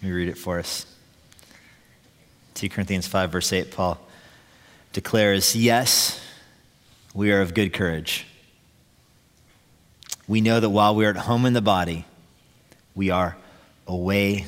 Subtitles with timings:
[0.00, 0.86] Let me read it for us.
[2.54, 3.98] 2 Corinthians 5, verse 8, Paul
[4.92, 6.20] declares, Yes,
[7.14, 8.26] we are of good courage.
[10.28, 12.04] We know that while we are at home in the body,
[12.94, 13.36] we are
[13.86, 14.46] away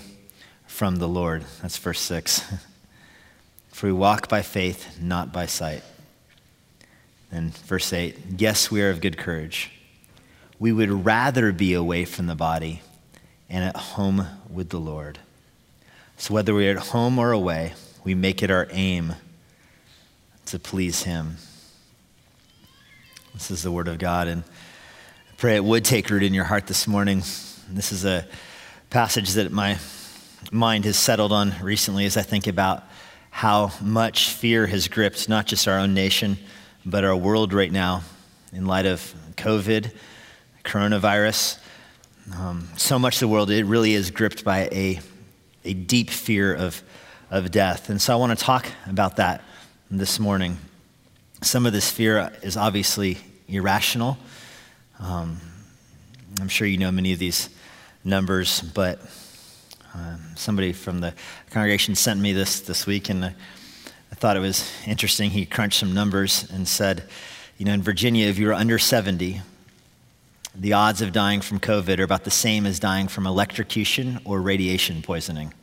[0.67, 1.45] from the Lord.
[1.63, 2.45] That's verse 6.
[3.69, 5.83] For we walk by faith, not by sight.
[7.33, 9.73] And verse 8, yes, we are of good courage.
[10.59, 12.83] We would rather be away from the body
[13.49, 15.19] and at home with the Lord.
[16.21, 17.73] So whether we're at home or away,
[18.05, 19.15] we make it our aim
[20.45, 21.39] to please Him.
[23.33, 26.45] This is the Word of God, and I pray it would take root in your
[26.45, 27.21] heart this morning.
[27.71, 28.27] This is a
[28.91, 29.79] passage that my
[30.53, 32.85] mind has settled on recently as I think about
[33.31, 36.37] how much fear has gripped not just our own nation,
[36.85, 38.03] but our world right now
[38.53, 39.91] in light of COVID,
[40.67, 41.59] coronavirus.
[42.37, 45.01] Um, so much of the world, it really is gripped by a,
[45.65, 46.83] a deep fear of,
[47.31, 47.91] of death.
[47.91, 49.43] And so I want to talk about that
[49.91, 50.59] this morning.
[51.43, 54.19] Some of this fear is obviously irrational.
[54.99, 55.41] Um,
[56.41, 57.49] I'm sure you know many of these
[58.05, 59.01] numbers, but
[59.95, 61.15] um, somebody from the
[61.51, 63.35] congregation sent me this this week, and I,
[64.13, 65.31] I thought it was interesting.
[65.31, 67.05] He crunched some numbers and said,
[67.59, 69.43] you know, in Virginia, if you're under 70,
[70.55, 74.41] the odds of dying from COVID are about the same as dying from electrocution or
[74.41, 75.55] radiation poisoning.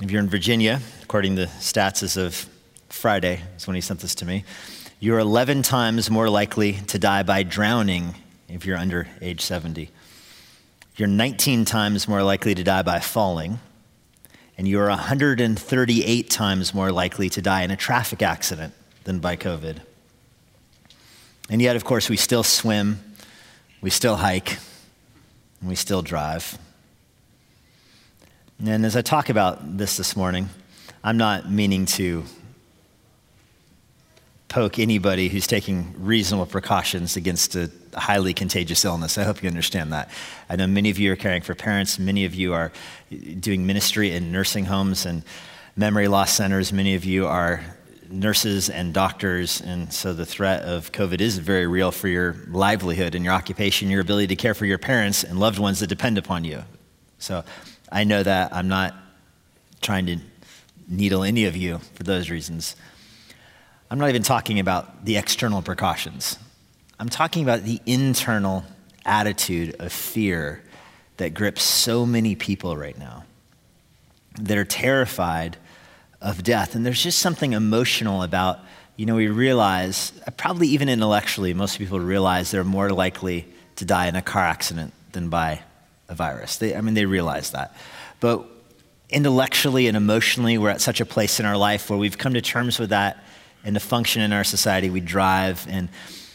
[0.00, 2.48] If you're in Virginia, according to stats as of
[2.88, 4.44] Friday, is when he sent this to me,
[4.98, 8.14] you're 11 times more likely to die by drowning
[8.48, 9.90] if you're under age 70.
[10.96, 13.60] You're 19 times more likely to die by falling,
[14.56, 19.78] and you're 138 times more likely to die in a traffic accident than by COVID.
[21.52, 22.98] And yet, of course, we still swim,
[23.82, 24.56] we still hike,
[25.60, 26.56] and we still drive.
[28.64, 30.48] And as I talk about this this morning,
[31.04, 32.24] I'm not meaning to
[34.48, 39.18] poke anybody who's taking reasonable precautions against a highly contagious illness.
[39.18, 40.08] I hope you understand that.
[40.48, 42.72] I know many of you are caring for parents, many of you are
[43.40, 45.22] doing ministry in nursing homes and
[45.76, 47.62] memory loss centers, many of you are
[48.12, 53.14] nurses and doctors, and so the threat of COVID is very real for your livelihood
[53.14, 56.18] and your occupation, your ability to care for your parents and loved ones that depend
[56.18, 56.62] upon you.
[57.18, 57.44] So
[57.90, 58.94] I know that I'm not
[59.80, 60.18] trying to
[60.88, 62.76] needle any of you for those reasons.
[63.90, 66.38] I'm not even talking about the external precautions.
[66.98, 68.64] I'm talking about the internal
[69.04, 70.62] attitude of fear
[71.16, 73.24] that grips so many people right now
[74.40, 75.56] that are terrified
[76.22, 76.74] of death.
[76.74, 78.60] And there's just something emotional about,
[78.96, 83.46] you know, we realize, probably even intellectually, most people realize they're more likely
[83.76, 85.62] to die in a car accident than by
[86.08, 86.56] a virus.
[86.56, 87.76] They, I mean, they realize that.
[88.20, 88.44] But
[89.10, 92.40] intellectually and emotionally, we're at such a place in our life where we've come to
[92.40, 93.22] terms with that
[93.64, 95.66] and to function in our society, we drive.
[95.68, 95.88] And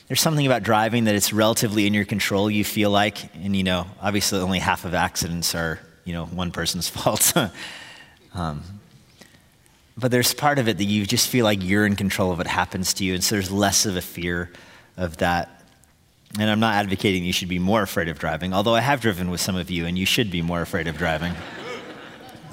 [0.07, 3.33] there's something about driving that it's relatively in your control, you feel like.
[3.35, 7.33] And, you know, obviously only half of accidents are, you know, one person's fault.
[8.33, 8.63] um,
[9.97, 12.47] but there's part of it that you just feel like you're in control of what
[12.47, 13.15] happens to you.
[13.15, 14.51] And so there's less of a fear
[14.95, 15.63] of that.
[16.39, 19.31] And I'm not advocating you should be more afraid of driving, although I have driven
[19.31, 21.33] with some of you, and you should be more afraid of driving.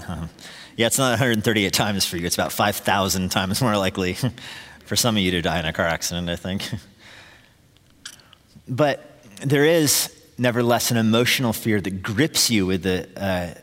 [0.06, 0.28] Um,
[0.76, 4.18] yeah, it's not 138 times for you, it's about 5,000 times more likely
[4.84, 6.68] for some of you to die in a car accident, I think.
[8.68, 13.58] but there is, nevertheless, an emotional fear that grips you with the, uh,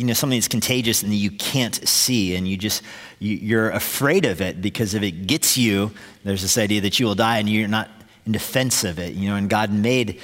[0.00, 2.82] you know, something that's contagious and you can't see, and you just,
[3.18, 5.90] you, are afraid of it because if it gets you,
[6.24, 7.90] there's this idea that you will die and you're not
[8.24, 10.18] in defense of it, you know, and God made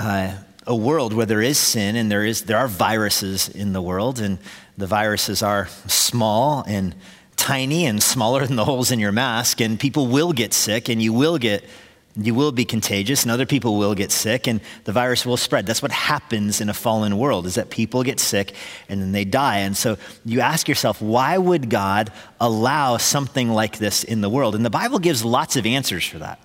[0.00, 0.34] uh,
[0.66, 4.18] a world where there is sin and there, is, there are viruses in the world,
[4.18, 4.38] and
[4.78, 6.94] the viruses are small and
[7.36, 11.02] tiny and smaller than the holes in your mask, and people will get sick and
[11.02, 11.62] you will get
[12.16, 15.66] you will be contagious and other people will get sick and the virus will spread.
[15.66, 18.54] That's what happens in a fallen world is that people get sick
[18.88, 19.58] and then they die.
[19.58, 22.10] And so you ask yourself why would god
[22.40, 24.54] allow something like this in the world?
[24.54, 26.40] And the bible gives lots of answers for that.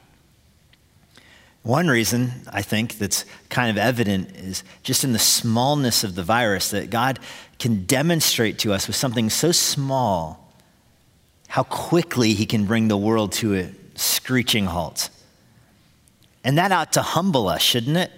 [1.63, 6.23] One reason I think that's kind of evident is just in the smallness of the
[6.23, 7.19] virus that God
[7.59, 10.51] can demonstrate to us with something so small
[11.47, 15.09] how quickly He can bring the world to a screeching halt.
[16.43, 18.11] And that ought to humble us, shouldn't it?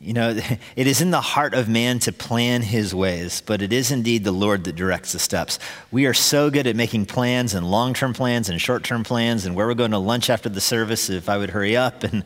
[0.00, 0.30] You know,
[0.76, 4.24] it is in the heart of man to plan his ways, but it is indeed
[4.24, 5.58] the Lord that directs the steps.
[5.90, 9.46] We are so good at making plans and long term plans and short term plans
[9.46, 12.24] and where we're going to lunch after the service if I would hurry up and,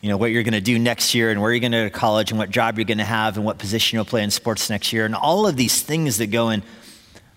[0.00, 1.84] you know, what you're going to do next year and where you're going to go
[1.84, 4.30] to college and what job you're going to have and what position you'll play in
[4.30, 6.62] sports next year and all of these things that go in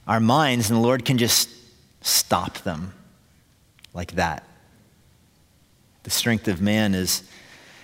[0.07, 1.49] our minds, and the Lord can just
[2.01, 2.93] stop them
[3.93, 4.43] like that.
[6.07, 7.21] The strength of man is,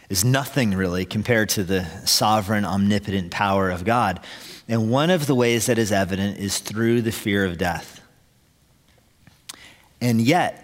[0.09, 4.21] is nothing really compared to the sovereign, omnipotent power of God.
[4.69, 7.99] And one of the ways that is evident is through the fear of death.
[9.99, 10.62] And yet,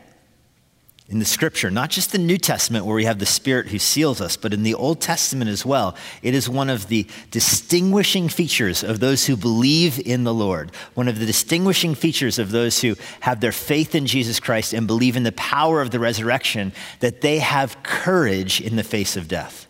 [1.10, 4.22] in the scripture, not just the New Testament where we have the Spirit who seals
[4.22, 5.96] us, but in the Old Testament as well.
[6.22, 11.08] It is one of the distinguishing features of those who believe in the Lord, one
[11.08, 15.16] of the distinguishing features of those who have their faith in Jesus Christ and believe
[15.16, 19.66] in the power of the resurrection, that they have courage in the face of death.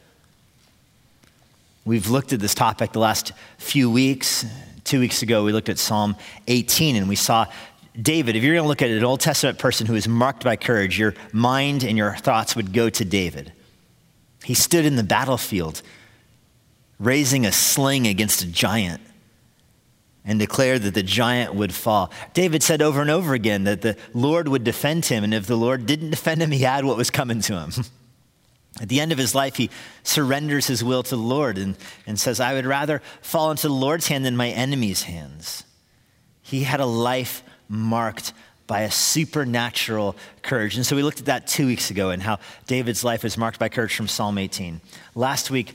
[1.85, 4.45] We've looked at this topic the last few weeks.
[4.83, 7.45] Two weeks ago, we looked at Psalm 18 and we saw
[8.01, 10.55] David, if you're going to look at an Old Testament person who is marked by
[10.55, 13.51] courage, your mind and your thoughts would go to David.
[14.43, 15.81] He stood in the battlefield,
[16.99, 19.01] raising a sling against a giant
[20.23, 22.11] and declared that the giant would fall.
[22.33, 25.55] David said over and over again that the Lord would defend him, and if the
[25.55, 27.71] Lord didn't defend him, he had what was coming to him.
[28.81, 29.69] At the end of his life, he
[30.03, 31.75] surrenders his will to the Lord and,
[32.05, 35.63] and says, I would rather fall into the Lord's hand than my enemy's hands.
[36.41, 38.33] He had a life marked
[38.67, 40.75] by a supernatural courage.
[40.75, 43.57] And so we looked at that two weeks ago and how David's life is marked
[43.57, 44.81] by courage from Psalm 18.
[45.15, 45.73] Last week,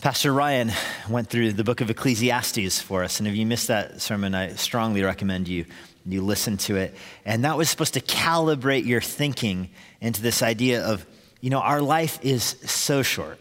[0.00, 0.70] Pastor Ryan
[1.10, 3.18] went through the book of Ecclesiastes for us.
[3.18, 5.66] And if you missed that sermon, I strongly recommend you,
[6.06, 6.94] you listen to it.
[7.24, 9.68] And that was supposed to calibrate your thinking
[10.00, 11.04] into this idea of,
[11.40, 13.38] you know, our life is so short.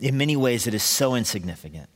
[0.00, 1.88] In many ways, it is so insignificant.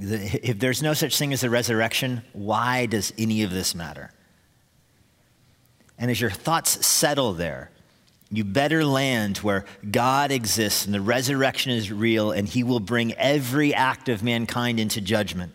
[0.00, 4.12] If there's no such thing as a resurrection, why does any of this matter?
[5.98, 7.70] And as your thoughts settle there,
[8.30, 13.14] you better land where God exists and the resurrection is real and he will bring
[13.14, 15.52] every act of mankind into judgment.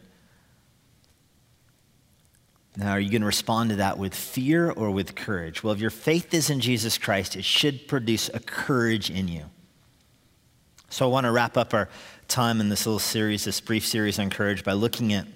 [2.75, 5.63] Now, are you going to respond to that with fear or with courage?
[5.63, 9.43] Well, if your faith is in Jesus Christ, it should produce a courage in you.
[10.89, 11.89] So I want to wrap up our
[12.33, 15.27] time in this little series, this brief series on courage, by looking at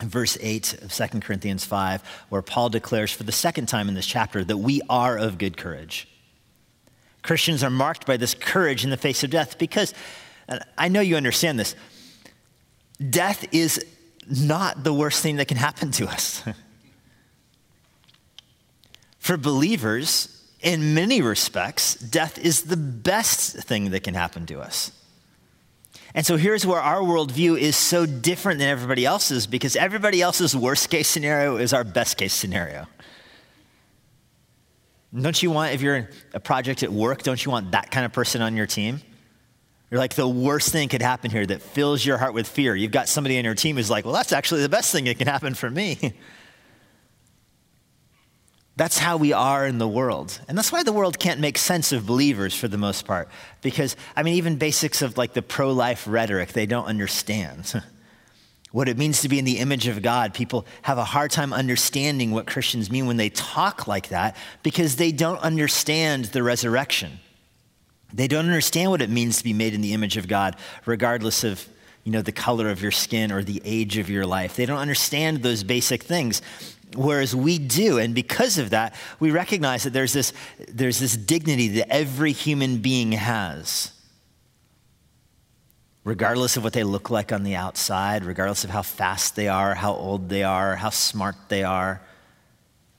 [0.00, 4.06] verse 8 of 2 Corinthians 5, where Paul declares for the second time in this
[4.06, 6.06] chapter that we are of good courage.
[7.22, 9.92] Christians are marked by this courage in the face of death because
[10.78, 11.74] I know you understand this.
[13.10, 13.84] Death is
[14.28, 16.44] not the worst thing that can happen to us.
[19.18, 24.92] For believers, in many respects, death is the best thing that can happen to us.
[26.14, 30.56] And so here's where our worldview is so different than everybody else's because everybody else's
[30.56, 32.86] worst case scenario is our best case scenario.
[35.18, 38.06] Don't you want, if you're in a project at work, don't you want that kind
[38.06, 39.00] of person on your team?
[39.90, 42.76] You're like, the worst thing could happen here that fills your heart with fear.
[42.76, 45.18] You've got somebody on your team who's like, well, that's actually the best thing that
[45.18, 45.98] can happen for me.
[48.80, 50.40] That's how we are in the world.
[50.48, 53.28] And that's why the world can't make sense of believers for the most part.
[53.60, 57.74] Because, I mean, even basics of like the pro life rhetoric, they don't understand.
[58.72, 60.32] what it means to be in the image of God.
[60.32, 64.96] People have a hard time understanding what Christians mean when they talk like that because
[64.96, 67.20] they don't understand the resurrection.
[68.14, 70.56] They don't understand what it means to be made in the image of God,
[70.86, 71.68] regardless of
[72.04, 74.56] you know, the color of your skin or the age of your life.
[74.56, 76.40] They don't understand those basic things.
[76.94, 80.32] Whereas we do, and because of that, we recognize that there's this,
[80.68, 83.92] there's this dignity that every human being has.
[86.02, 89.74] Regardless of what they look like on the outside, regardless of how fast they are,
[89.74, 92.00] how old they are, how smart they are,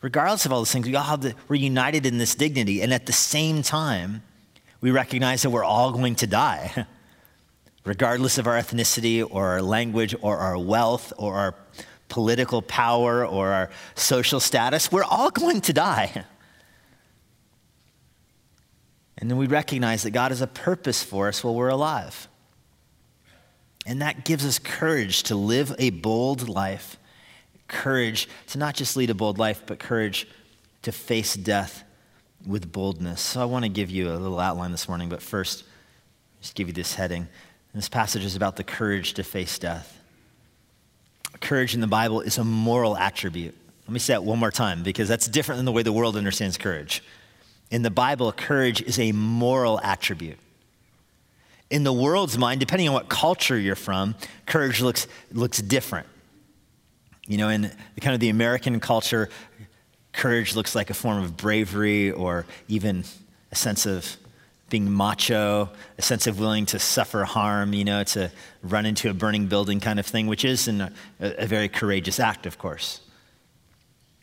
[0.02, 2.82] regardless of all those things, we all have the, we're united in this dignity.
[2.82, 4.24] And at the same time,
[4.80, 6.86] we recognize that we're all going to die,
[7.86, 11.56] regardless of our ethnicity or our language or our wealth or our
[12.12, 16.26] political power or our social status, we're all going to die.
[19.18, 22.28] And then we recognize that God has a purpose for us while we're alive.
[23.86, 26.98] And that gives us courage to live a bold life,
[27.68, 30.28] courage to not just lead a bold life, but courage
[30.82, 31.84] to face death
[32.46, 33.22] with boldness.
[33.22, 35.64] So I want to give you a little outline this morning, but first,
[36.42, 37.30] just give you this heading.
[37.74, 40.01] This passage is about the courage to face death
[41.40, 43.56] courage in the Bible is a moral attribute.
[43.88, 46.16] Let me say that one more time because that's different than the way the world
[46.16, 47.04] understands courage.
[47.72, 50.38] In the Bible, courage is a moral attribute.
[51.70, 56.08] In the world's mind, depending on what culture you're from, courage looks, looks different.
[57.28, 59.30] You know, in the, kind of the American culture,
[60.12, 63.06] courage looks like a form of bravery or even
[63.52, 64.18] a sense of
[64.72, 68.32] being macho, a sense of willing to suffer harm, you know, to
[68.64, 72.48] run into a burning building kind of thing, which is a, a very courageous act,
[72.48, 73.02] of course.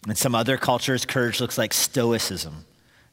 [0.08, 2.64] In some other cultures, courage looks like stoicism.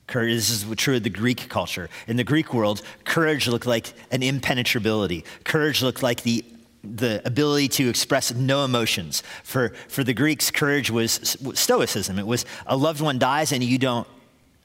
[0.08, 1.90] Courage, this is true of the Greek culture.
[2.08, 5.26] In the Greek world, courage looked like an impenetrability.
[5.44, 6.46] Courage looked like the,
[6.84, 9.24] the ability to express no emotions.
[9.44, 12.18] For, for the Greeks, courage was stoicism.
[12.18, 14.08] It was a loved one dies and you don't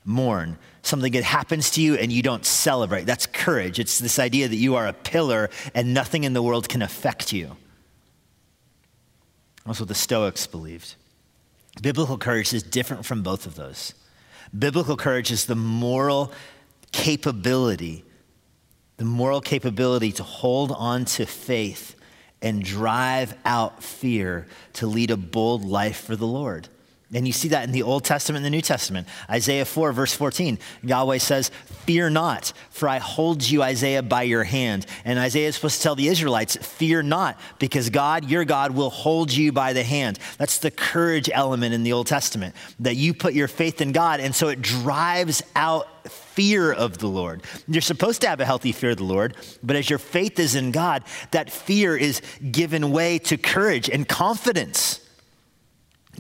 [0.05, 0.59] mourn.
[0.83, 3.05] Something that happens to you and you don't celebrate.
[3.05, 3.79] That's courage.
[3.79, 7.33] It's this idea that you are a pillar and nothing in the world can affect
[7.33, 7.57] you.
[9.67, 10.95] That's what the Stoics believed.
[11.81, 13.95] Biblical courage is different from both of those.
[14.59, 16.33] Biblical courage is the moral
[16.93, 18.05] capability,
[18.97, 21.95] the moral capability to hold on to faith
[22.43, 26.69] and drive out fear to lead a bold life for the Lord.
[27.13, 29.09] And you see that in the Old Testament and the New Testament.
[29.29, 31.51] Isaiah 4, verse 14, Yahweh says,
[31.85, 34.87] Fear not, for I hold you, Isaiah, by your hand.
[35.05, 38.91] And Isaiah is supposed to tell the Israelites, Fear not, because God, your God, will
[38.91, 40.21] hold you by the hand.
[40.39, 44.21] That's the courage element in the Old Testament, that you put your faith in God,
[44.21, 47.43] and so it drives out fear of the Lord.
[47.67, 50.55] You're supposed to have a healthy fear of the Lord, but as your faith is
[50.55, 51.03] in God,
[51.33, 55.01] that fear is given way to courage and confidence.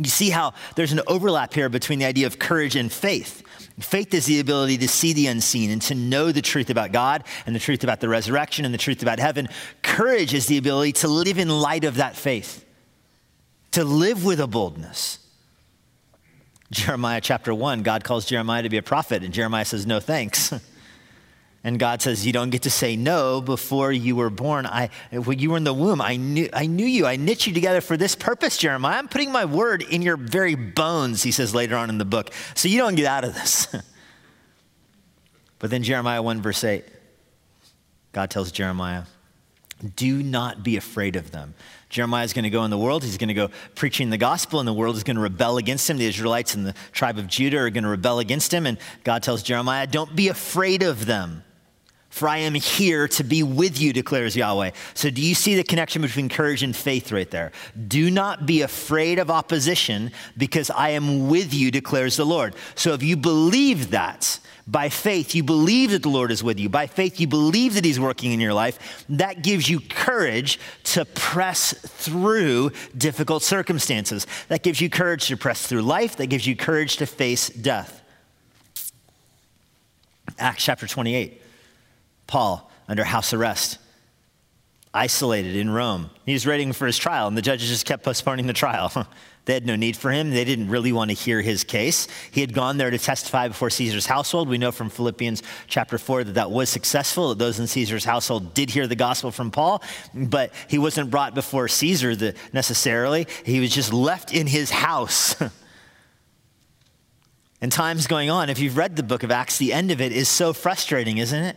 [0.02, 3.42] You see how there's an overlap here between the idea of courage and faith.
[3.78, 7.24] Faith is the ability to see the unseen and to know the truth about God
[7.46, 9.48] and the truth about the resurrection and the truth about heaven.
[9.82, 12.64] Courage is the ability to live in light of that faith,
[13.72, 15.18] to live with a boldness.
[16.70, 20.52] Jeremiah chapter 1, God calls Jeremiah to be a prophet, and Jeremiah says, No thanks.
[21.62, 24.66] And God says, You don't get to say no before you were born.
[24.66, 27.06] I, when you were in the womb, I knew, I knew you.
[27.06, 28.96] I knit you together for this purpose, Jeremiah.
[28.96, 32.30] I'm putting my word in your very bones, he says later on in the book.
[32.54, 33.66] So you don't get out of this.
[35.58, 36.84] but then Jeremiah 1, verse 8,
[38.12, 39.02] God tells Jeremiah,
[39.96, 41.54] Do not be afraid of them.
[41.90, 43.02] Jeremiah is going to go in the world.
[43.04, 45.90] He's going to go preaching the gospel, and the world is going to rebel against
[45.90, 45.98] him.
[45.98, 48.64] The Israelites and the tribe of Judah are going to rebel against him.
[48.64, 51.42] And God tells Jeremiah, Don't be afraid of them
[52.10, 54.72] for I am here to be with you, declares Yahweh.
[54.94, 57.52] So, do you see the connection between courage and faith right there?
[57.86, 62.56] Do not be afraid of opposition because I am with you, declares the Lord.
[62.74, 66.68] So, if you believe that, by faith, you believe that the Lord is with you.
[66.68, 69.04] By faith, you believe that He's working in your life.
[69.08, 74.26] That gives you courage to press through difficult circumstances.
[74.48, 76.16] That gives you courage to press through life.
[76.16, 78.02] That gives you courage to face death.
[80.38, 81.40] Acts chapter 28.
[82.30, 83.78] Paul under house arrest,
[84.94, 86.10] isolated in Rome.
[86.24, 89.08] He was waiting for his trial, and the judges just kept postponing the trial.
[89.46, 90.30] they had no need for him.
[90.30, 92.06] They didn't really want to hear his case.
[92.30, 94.48] He had gone there to testify before Caesar's household.
[94.48, 98.54] We know from Philippians chapter 4 that that was successful, that those in Caesar's household
[98.54, 99.82] did hear the gospel from Paul,
[100.14, 103.26] but he wasn't brought before Caesar the, necessarily.
[103.44, 105.34] He was just left in his house.
[107.60, 108.50] and time's going on.
[108.50, 111.42] If you've read the book of Acts, the end of it is so frustrating, isn't
[111.42, 111.56] it?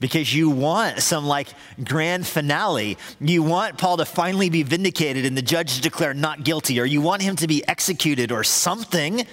[0.00, 1.48] Because you want some like
[1.82, 2.98] grand finale.
[3.20, 6.84] You want Paul to finally be vindicated and the judge to declare not guilty, or
[6.84, 9.26] you want him to be executed or something.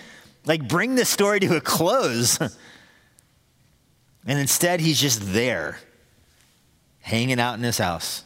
[0.45, 2.39] Like bring the story to a close.
[2.39, 2.51] and
[4.25, 5.79] instead, he's just there,
[7.01, 8.23] hanging out in his house.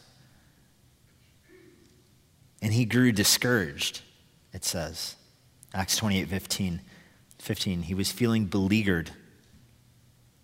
[2.61, 4.01] And he grew discouraged,
[4.53, 5.15] it says.
[5.73, 6.81] Acts 28 15.
[7.39, 7.83] 15.
[7.83, 9.11] He was feeling beleaguered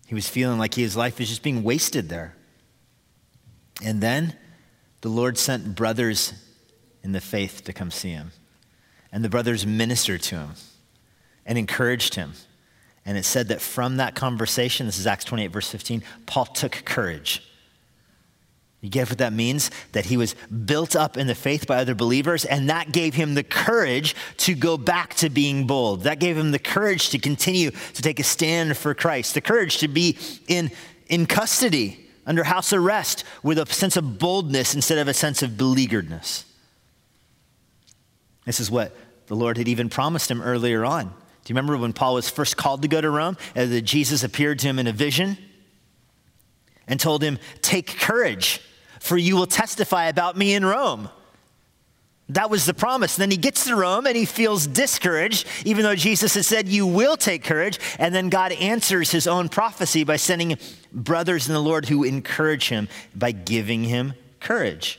[0.06, 2.34] he was feeling like his life was just being wasted there.
[3.84, 4.36] And then
[5.00, 6.32] the Lord sent brothers
[7.02, 8.32] in the faith to come see him.
[9.12, 10.50] And the brothers ministered to him
[11.44, 12.32] and encouraged him.
[13.04, 16.82] And it said that from that conversation, this is Acts 28, verse 15, Paul took
[16.84, 17.42] courage
[18.80, 19.70] you get what that means?
[19.92, 23.34] That he was built up in the faith by other believers, and that gave him
[23.34, 26.02] the courage to go back to being bold.
[26.02, 29.78] That gave him the courage to continue to take a stand for Christ, the courage
[29.78, 30.70] to be in,
[31.08, 35.52] in custody, under house arrest, with a sense of boldness instead of a sense of
[35.52, 36.44] beleagueredness.
[38.44, 38.94] This is what
[39.26, 41.06] the Lord had even promised him earlier on.
[41.06, 43.36] Do you remember when Paul was first called to go to Rome?
[43.54, 45.38] That Jesus appeared to him in a vision
[46.88, 48.60] and told him, Take courage
[49.06, 51.08] for you will testify about me in Rome.
[52.30, 53.14] That was the promise.
[53.14, 56.88] then he gets to Rome and he feels discouraged, even though Jesus had said, You
[56.88, 57.78] will take courage.
[58.00, 60.58] And then God answers his own prophecy by sending
[60.92, 64.98] brothers in the Lord who encourage him by giving him courage.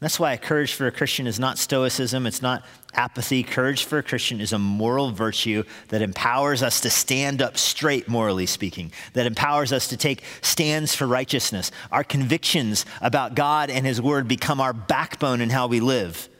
[0.00, 2.64] That's why courage for a Christian is not stoicism, it's not
[2.94, 3.42] apathy.
[3.42, 8.08] Courage for a Christian is a moral virtue that empowers us to stand up straight,
[8.08, 11.70] morally speaking, that empowers us to take stands for righteousness.
[11.92, 16.30] Our convictions about God and His Word become our backbone in how we live.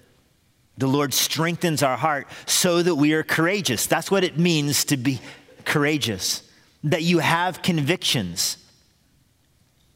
[0.79, 3.87] The Lord strengthens our heart so that we are courageous.
[3.87, 5.21] That's what it means to be
[5.67, 6.50] courageous,
[6.83, 8.57] that you have convictions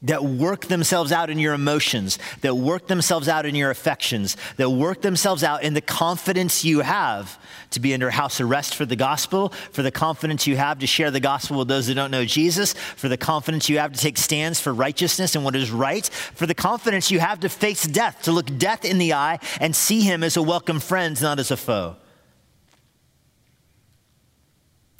[0.04, 4.70] that work themselves out in your emotions, that work themselves out in your affections, that
[4.70, 7.38] work themselves out in the confidence you have
[7.70, 11.10] to be under house arrest for the gospel, for the confidence you have to share
[11.10, 14.18] the gospel with those that don't know Jesus, for the confidence you have to take
[14.18, 18.22] stands for righteousness and what is right, for the confidence you have to face death,
[18.22, 21.50] to look death in the eye and see him as a welcome friend, not as
[21.50, 21.96] a foe.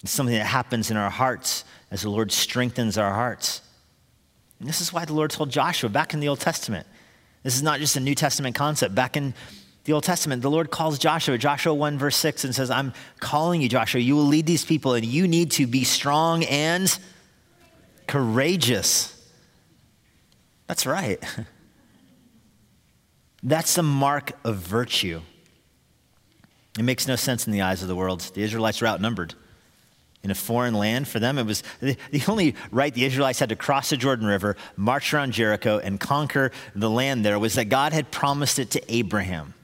[0.02, 3.62] It's something that happens in our hearts as the Lord strengthens our hearts.
[4.60, 6.86] And this is why the Lord told Joshua back in the Old Testament.
[7.42, 8.94] This is not just a New Testament concept.
[8.94, 9.34] Back in
[9.84, 13.60] the Old Testament, the Lord calls Joshua, Joshua 1, verse 6, and says, I'm calling
[13.60, 14.00] you, Joshua.
[14.00, 16.96] You will lead these people, and you need to be strong and
[18.06, 19.10] courageous.
[20.66, 21.22] That's right.
[23.42, 25.20] That's the mark of virtue.
[26.78, 28.20] It makes no sense in the eyes of the world.
[28.20, 29.34] The Israelites are outnumbered
[30.24, 31.06] in a foreign land.
[31.06, 34.56] For them, it was the only right the Israelites had to cross the Jordan River,
[34.76, 38.82] march around Jericho, and conquer the land there was that God had promised it to
[38.92, 39.54] Abraham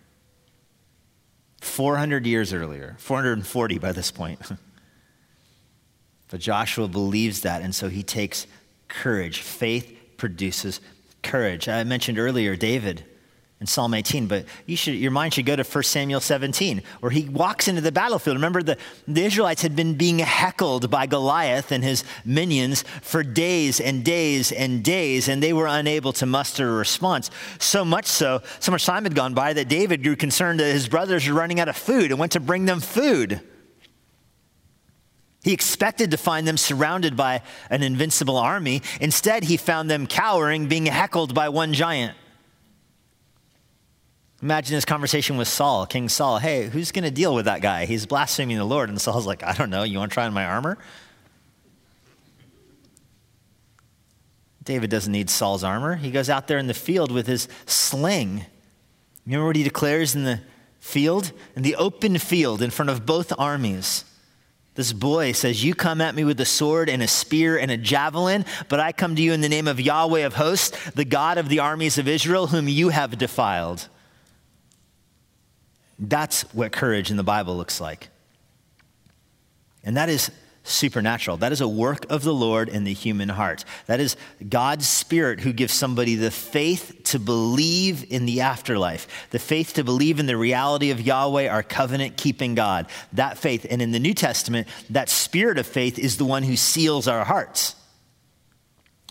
[1.62, 4.40] 400 years earlier, 440 by this point.
[6.30, 8.46] but Joshua believes that, and so he takes
[8.88, 9.40] courage.
[9.40, 10.80] Faith produces
[11.22, 11.68] courage.
[11.68, 13.04] I mentioned earlier David
[13.60, 17.12] in Psalm 18, but you should, your mind should go to 1 Samuel 17, where
[17.12, 18.38] he walks into the battlefield.
[18.38, 23.78] Remember, the, the Israelites had been being heckled by Goliath and his minions for days
[23.78, 27.30] and days and days, and they were unable to muster a response.
[27.58, 30.88] So much so, so much time had gone by that David grew concerned that his
[30.88, 33.42] brothers were running out of food and went to bring them food.
[35.44, 38.80] He expected to find them surrounded by an invincible army.
[39.02, 42.16] Instead, he found them cowering, being heckled by one giant.
[44.42, 46.38] Imagine this conversation with Saul, King Saul.
[46.38, 47.84] Hey, who's going to deal with that guy?
[47.84, 48.88] He's blaspheming the Lord.
[48.88, 49.82] And Saul's like, I don't know.
[49.82, 50.78] You want to try on my armor?
[54.64, 55.96] David doesn't need Saul's armor.
[55.96, 58.46] He goes out there in the field with his sling.
[59.26, 60.40] Remember what he declares in the
[60.80, 61.32] field?
[61.54, 64.04] In the open field in front of both armies.
[64.74, 67.76] This boy says, You come at me with a sword and a spear and a
[67.76, 71.36] javelin, but I come to you in the name of Yahweh of hosts, the God
[71.36, 73.88] of the armies of Israel, whom you have defiled.
[76.00, 78.08] That's what courage in the Bible looks like.
[79.84, 80.30] And that is
[80.62, 81.38] supernatural.
[81.38, 83.64] That is a work of the Lord in the human heart.
[83.86, 84.16] That is
[84.48, 89.84] God's Spirit who gives somebody the faith to believe in the afterlife, the faith to
[89.84, 92.86] believe in the reality of Yahweh, our covenant keeping God.
[93.12, 93.66] That faith.
[93.68, 97.24] And in the New Testament, that spirit of faith is the one who seals our
[97.24, 97.74] hearts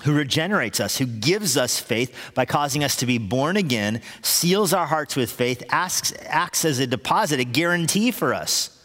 [0.03, 4.73] who regenerates us, who gives us faith by causing us to be born again, seals
[4.73, 8.75] our hearts with faith, asks, acts as a deposit, a guarantee for us.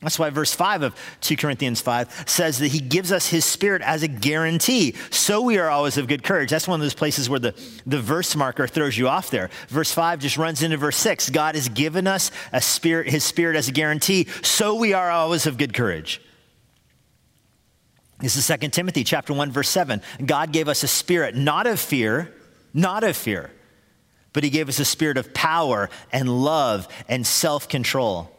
[0.00, 3.82] That's why verse 5 of 2 Corinthians 5 says that he gives us his spirit
[3.82, 4.94] as a guarantee.
[5.10, 6.48] So we are always of good courage.
[6.48, 9.50] That's one of those places where the, the verse marker throws you off there.
[9.68, 11.28] Verse 5 just runs into verse 6.
[11.30, 14.26] God has given us a spirit, his spirit as a guarantee.
[14.42, 16.22] So we are always of good courage.
[18.20, 20.02] This is 2 Timothy chapter 1 verse 7.
[20.24, 22.32] God gave us a spirit not of fear,
[22.74, 23.50] not of fear,
[24.32, 28.30] but he gave us a spirit of power and love and self-control.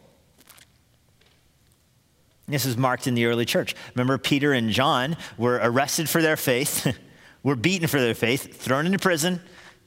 [2.48, 3.76] This is marked in the early church.
[3.96, 6.96] Remember Peter and John were arrested for their faith,
[7.44, 9.42] were beaten for their faith, thrown into prison,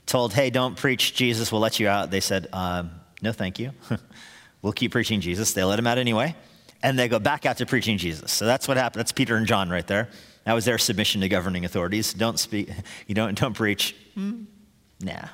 [0.06, 3.72] told, "Hey, don't preach Jesus, we'll let you out." They said, um, "No, thank you.
[4.62, 6.34] we'll keep preaching Jesus." They let him out anyway
[6.84, 8.30] and they go back out to preaching Jesus.
[8.30, 9.00] So that's what happened.
[9.00, 10.10] That's Peter and John right there.
[10.44, 12.12] That was their submission to governing authorities.
[12.12, 12.68] Don't speak,
[13.08, 13.96] you don't, don't preach.
[14.16, 14.44] Mm,
[15.00, 15.28] nah.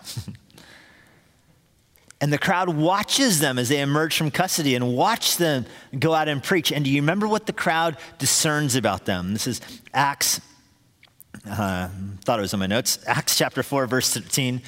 [2.20, 5.66] and the crowd watches them as they emerge from custody and watch them
[5.98, 6.70] go out and preach.
[6.70, 9.32] And do you remember what the crowd discerns about them?
[9.32, 9.60] This is
[9.92, 10.40] Acts,
[11.50, 11.88] uh,
[12.24, 14.62] thought it was in my notes, Acts chapter 4, verse 13.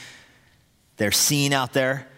[0.97, 2.09] They're seen out there.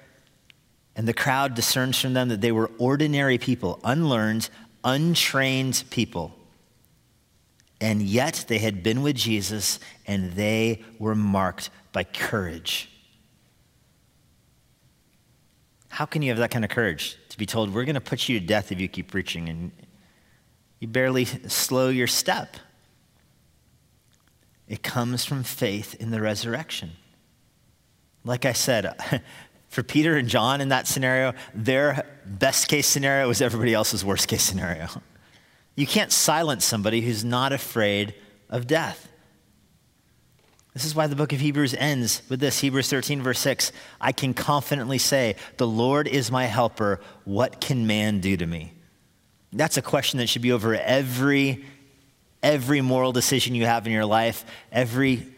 [0.96, 4.48] And the crowd discerns from them that they were ordinary people, unlearned,
[4.84, 6.34] untrained people.
[7.80, 12.90] And yet they had been with Jesus and they were marked by courage.
[15.88, 18.28] How can you have that kind of courage to be told, we're going to put
[18.28, 19.70] you to death if you keep preaching, and
[20.80, 22.56] you barely slow your step?
[24.66, 26.92] It comes from faith in the resurrection.
[28.24, 28.98] Like I said,
[29.74, 34.28] for Peter and John in that scenario, their best case scenario was everybody else's worst
[34.28, 34.88] case scenario.
[35.74, 38.14] You can't silence somebody who's not afraid
[38.48, 39.08] of death.
[40.74, 43.72] This is why the book of Hebrews ends with this Hebrews 13, verse 6.
[44.00, 47.00] I can confidently say, The Lord is my helper.
[47.24, 48.74] What can man do to me?
[49.52, 51.64] That's a question that should be over every,
[52.44, 55.33] every moral decision you have in your life, every,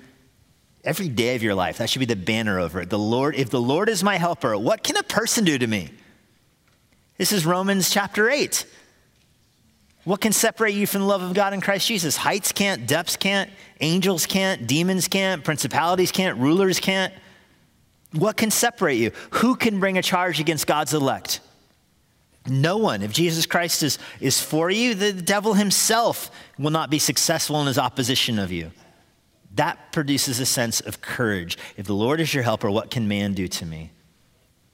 [0.86, 1.78] every day of your life.
[1.78, 2.88] That should be the banner over it.
[2.88, 5.90] The Lord, if the Lord is my helper, what can a person do to me?
[7.18, 8.64] This is Romans chapter 8.
[10.04, 12.16] What can separate you from the love of God in Christ Jesus?
[12.16, 17.12] Heights can't, depths can't, angels can't, demons can't, principalities can't, rulers can't.
[18.12, 19.10] What can separate you?
[19.30, 21.40] Who can bring a charge against God's elect?
[22.48, 23.02] No one.
[23.02, 27.66] If Jesus Christ is, is for you, the devil himself will not be successful in
[27.66, 28.70] his opposition of you.
[29.56, 31.56] That produces a sense of courage.
[31.76, 33.90] If the Lord is your helper, what can man do to me?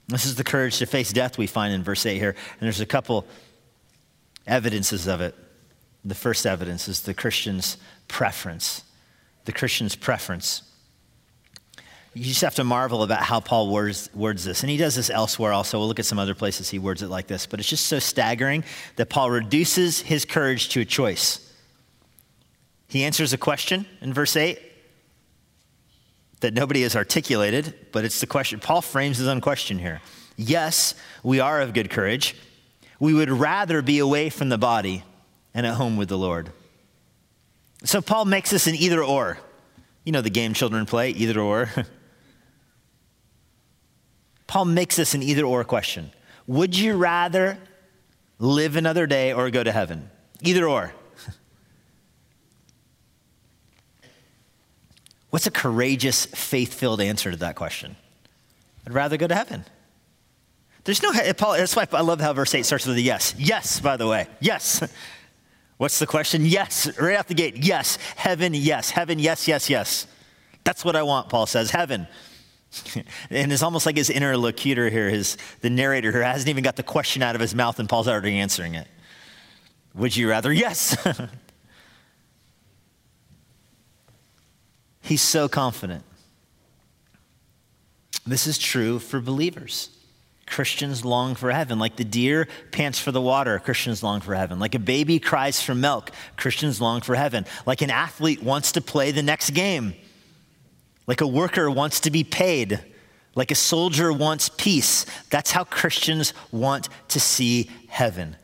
[0.07, 2.29] This is the courage to face death we find in verse 8 here.
[2.31, 3.25] And there's a couple
[4.45, 5.35] evidences of it.
[6.03, 7.77] The first evidence is the Christian's
[8.09, 8.83] preference.
[9.45, 10.63] The Christian's preference.
[12.13, 14.63] You just have to marvel about how Paul words, words this.
[14.63, 15.79] And he does this elsewhere also.
[15.79, 17.45] We'll look at some other places he words it like this.
[17.45, 18.65] But it's just so staggering
[18.97, 21.39] that Paul reduces his courage to a choice.
[22.89, 24.72] He answers a question in verse 8
[26.43, 28.61] that nobody has articulated, but it's the question.
[28.61, 29.99] Paul frames his own question here.
[30.37, 32.37] Yes, we are of good courage
[33.03, 35.03] we would rather be away from the body
[35.53, 36.53] and at home with the Lord.
[37.83, 39.39] So Paul makes this an either or.
[40.05, 41.69] You know the game children play, either or.
[44.47, 46.11] Paul makes this an either or question.
[46.47, 47.57] Would you rather
[48.39, 50.09] live another day or go to heaven?
[50.41, 50.93] Either or.
[55.33, 57.95] What's a courageous, faith filled answer to that question?
[58.85, 59.65] I'd rather go to heaven.
[60.83, 63.33] There's no, Paul, that's why I love how verse 8 starts with a yes.
[63.35, 64.27] Yes, by the way.
[64.41, 64.87] Yes.
[65.77, 66.45] What's the question?
[66.45, 66.99] Yes.
[66.99, 67.57] Right out the gate.
[67.57, 67.97] Yes.
[68.15, 68.91] Heaven, yes.
[68.91, 70.05] Heaven, yes, yes, yes.
[70.65, 71.71] That's what I want, Paul says.
[71.71, 72.05] Heaven.
[73.31, 76.83] and it's almost like his interlocutor here, his, the narrator who hasn't even got the
[76.83, 78.87] question out of his mouth and Paul's already answering it.
[79.95, 80.53] Would you rather?
[80.53, 80.95] Yes.
[85.03, 86.03] He's so confident.
[88.25, 89.89] This is true for believers.
[90.47, 91.77] Christians long for heaven.
[91.77, 94.59] Like the deer pants for the water, Christians long for heaven.
[94.59, 97.45] Like a baby cries for milk, Christians long for heaven.
[97.65, 99.93] Like an athlete wants to play the next game.
[101.05, 102.79] Like a worker wants to be paid.
[103.35, 105.05] Like a soldier wants peace.
[105.29, 108.37] That's how Christians want to see heaven.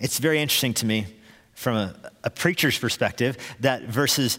[0.00, 1.06] It's very interesting to me
[1.56, 4.38] from a, a preacher's perspective that verses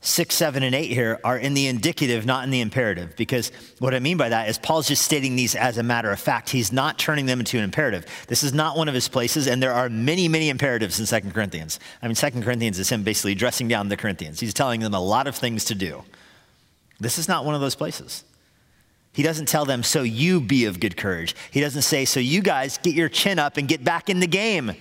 [0.00, 3.16] six, seven, and eight here are in the indicative, not in the imperative.
[3.16, 6.20] Because what I mean by that is Paul's just stating these as a matter of
[6.20, 6.50] fact.
[6.50, 8.06] He's not turning them into an imperative.
[8.28, 11.32] This is not one of his places, and there are many, many imperatives in Second
[11.32, 11.80] Corinthians.
[12.02, 14.38] I mean, Second Corinthians is him basically dressing down the Corinthians.
[14.40, 16.04] He's telling them a lot of things to do.
[17.00, 18.24] This is not one of those places.
[19.12, 21.34] He doesn't tell them, so you be of good courage.
[21.50, 24.26] He doesn't say, so you guys get your chin up and get back in the
[24.26, 24.72] game.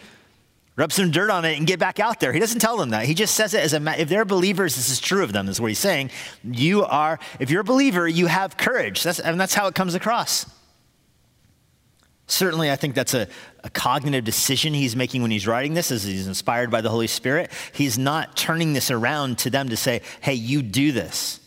[0.78, 2.34] Rub some dirt on it and get back out there.
[2.34, 3.06] He doesn't tell them that.
[3.06, 5.62] He just says it as a, if they're believers, this is true of them, is
[5.62, 6.12] what he's saying.
[6.44, 9.02] You are, if you're a believer, you have courage.
[9.04, 10.46] That's, and that's how it comes across.
[12.28, 13.28] Certainly, I think that's a,
[13.64, 17.08] a cognitive decision he's making when he's writing this, as he's inspired by the Holy
[17.08, 17.52] Spirit.
[17.72, 21.40] He's not turning this around to them to say, hey, you do this.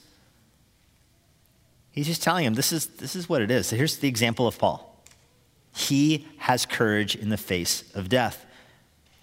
[1.90, 3.66] He's just telling them this is, this is what it is.
[3.66, 5.04] So here's the example of Paul.
[5.74, 8.46] He has courage in the face of death.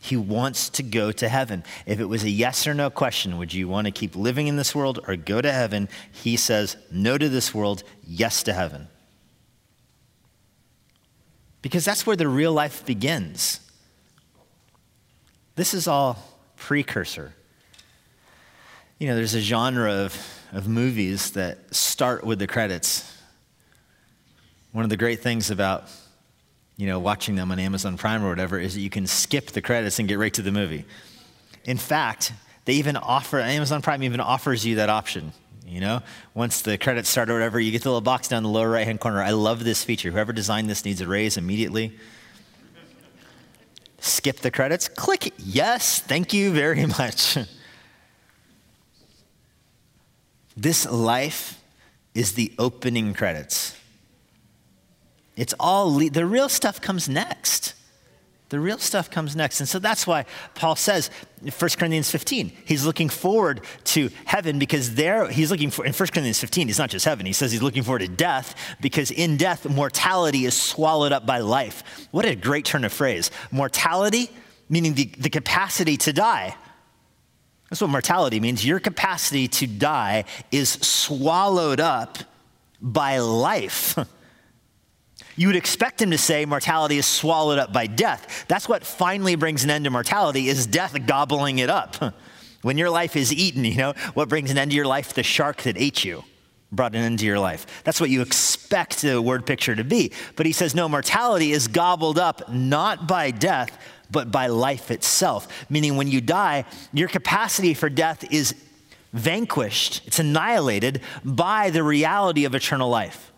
[0.06, 1.64] He wants to go to heaven.
[1.88, 4.56] If it was a yes or no question, would you want to keep living in
[4.56, 5.90] this world or go to heaven?
[6.12, 8.88] He says no to this world, yes to heaven.
[11.64, 13.60] Because that's where the real life begins.
[15.56, 16.20] This is all
[16.56, 17.34] precursor.
[19.00, 20.16] You know, there's a genre of,
[20.52, 23.12] of movies that start with the credits.
[24.72, 25.90] One of the great things about
[26.78, 29.62] you know, watching them on Amazon Prime or whatever, is that you can skip the
[29.62, 30.86] credits and get right to the movie.
[31.64, 32.34] In fact,
[32.66, 35.32] they even offer, Amazon Prime even offers you that option.
[35.68, 36.02] You know,
[36.36, 38.86] once the credits start or whatever, you get the little box down the lower right
[38.86, 39.22] hand corner.
[39.22, 40.12] I love this feature.
[40.12, 41.98] Whoever designed this needs a raise immediately.
[44.00, 47.38] Skip the credits, click yes, thank you very much.
[50.56, 51.60] this life
[52.14, 53.76] is the opening credits.
[55.36, 57.74] It's all, le- the real stuff comes next.
[58.50, 59.60] The real stuff comes next.
[59.60, 61.10] And so that's why Paul says
[61.44, 65.94] in 1 Corinthians 15, he's looking forward to heaven because there, he's looking for, in
[65.94, 67.26] 1 Corinthians 15, it's not just heaven.
[67.26, 71.40] He says he's looking forward to death because in death, mortality is swallowed up by
[71.40, 72.08] life.
[72.12, 73.32] What a great turn of phrase.
[73.52, 74.30] Mortality,
[74.70, 76.56] meaning the, the capacity to die.
[77.70, 78.64] That's what mortality means.
[78.64, 82.20] Your capacity to die is swallowed up
[82.80, 83.98] by life.
[85.36, 88.46] You would expect him to say mortality is swallowed up by death.
[88.48, 91.96] That's what finally brings an end to mortality is death gobbling it up.
[92.62, 95.14] When your life is eaten, you know, what brings an end to your life?
[95.14, 96.24] The shark that ate you
[96.72, 97.84] brought an end to your life.
[97.84, 100.12] That's what you expect the word picture to be.
[100.36, 103.78] But he says, no, mortality is gobbled up not by death,
[104.10, 105.48] but by life itself.
[105.70, 108.56] Meaning, when you die, your capacity for death is
[109.14, 113.32] vanquished, it's annihilated by the reality of eternal life.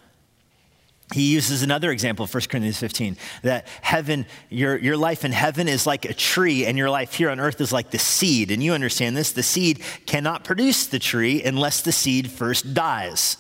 [1.14, 5.88] He uses another example, 1 Corinthians 15, that heaven, your, your life in heaven is
[5.88, 8.52] like a tree, and your life here on earth is like the seed.
[8.52, 13.38] And you understand this the seed cannot produce the tree unless the seed first dies.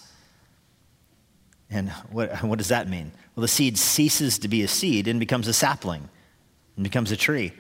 [1.70, 3.12] And what, what does that mean?
[3.36, 6.08] Well, the seed ceases to be a seed and becomes a sapling
[6.78, 7.52] and becomes a tree.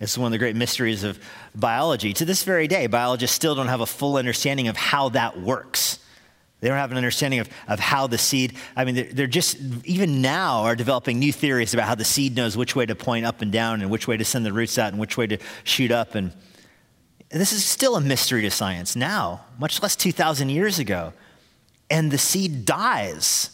[0.00, 1.18] Is one of the great mysteries of
[1.54, 2.12] biology.
[2.14, 5.98] To this very day, biologists still don't have a full understanding of how that works.
[6.62, 9.58] They don't have an understanding of, of how the seed, I mean, they're, they're, just,
[9.84, 13.26] even now, are developing new theories about how the seed knows which way to point
[13.26, 15.38] up and down and which way to send the roots out and which way to
[15.64, 16.14] shoot up.
[16.14, 16.32] And
[17.30, 21.12] this is still a mystery to science now, much less 2,000 years ago.
[21.90, 23.50] And the seed dies.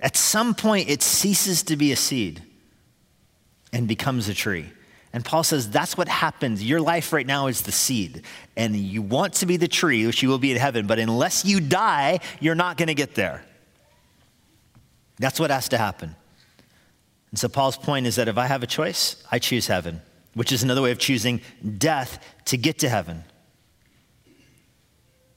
[0.00, 2.42] At some point, it ceases to be a seed
[3.72, 4.72] and becomes a tree.
[5.12, 6.62] And Paul says that's what happens.
[6.62, 8.22] Your life right now is the seed,
[8.56, 11.44] and you want to be the tree, which you will be in heaven, but unless
[11.44, 13.42] you die, you're not going to get there.
[15.18, 16.14] That's what has to happen.
[17.30, 20.02] And so Paul's point is that if I have a choice, I choose heaven,
[20.34, 21.40] which is another way of choosing
[21.78, 23.24] death to get to heaven.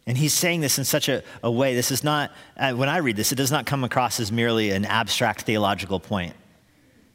[0.05, 2.97] And he's saying this in such a, a way, this is not, uh, when I
[2.97, 6.33] read this, it does not come across as merely an abstract theological point.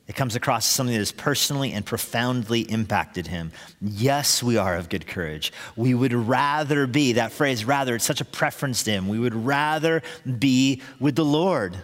[0.07, 3.53] It comes across as something that has personally and profoundly impacted him.
[3.81, 5.51] Yes, we are of good courage.
[5.77, 9.09] We would rather be, that phrase, rather, it's such a preference to him.
[9.09, 10.03] We would rather
[10.39, 11.79] be with the Lord.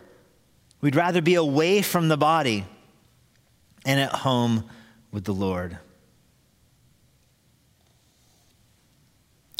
[0.82, 2.66] We'd rather be away from the body
[3.86, 4.68] and at home
[5.10, 5.78] with the Lord.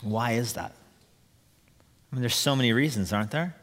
[0.02, 0.74] Why is that?
[2.12, 3.56] I mean, there's so many reasons, aren't there?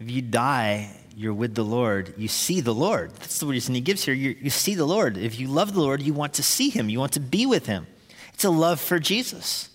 [0.00, 2.14] If you die, you're with the Lord.
[2.16, 3.14] You see the Lord.
[3.16, 4.14] That's the reason he gives here.
[4.14, 5.18] You, you see the Lord.
[5.18, 7.66] If you love the Lord, you want to see him, you want to be with
[7.66, 7.86] him.
[8.32, 9.68] It's a love for Jesus.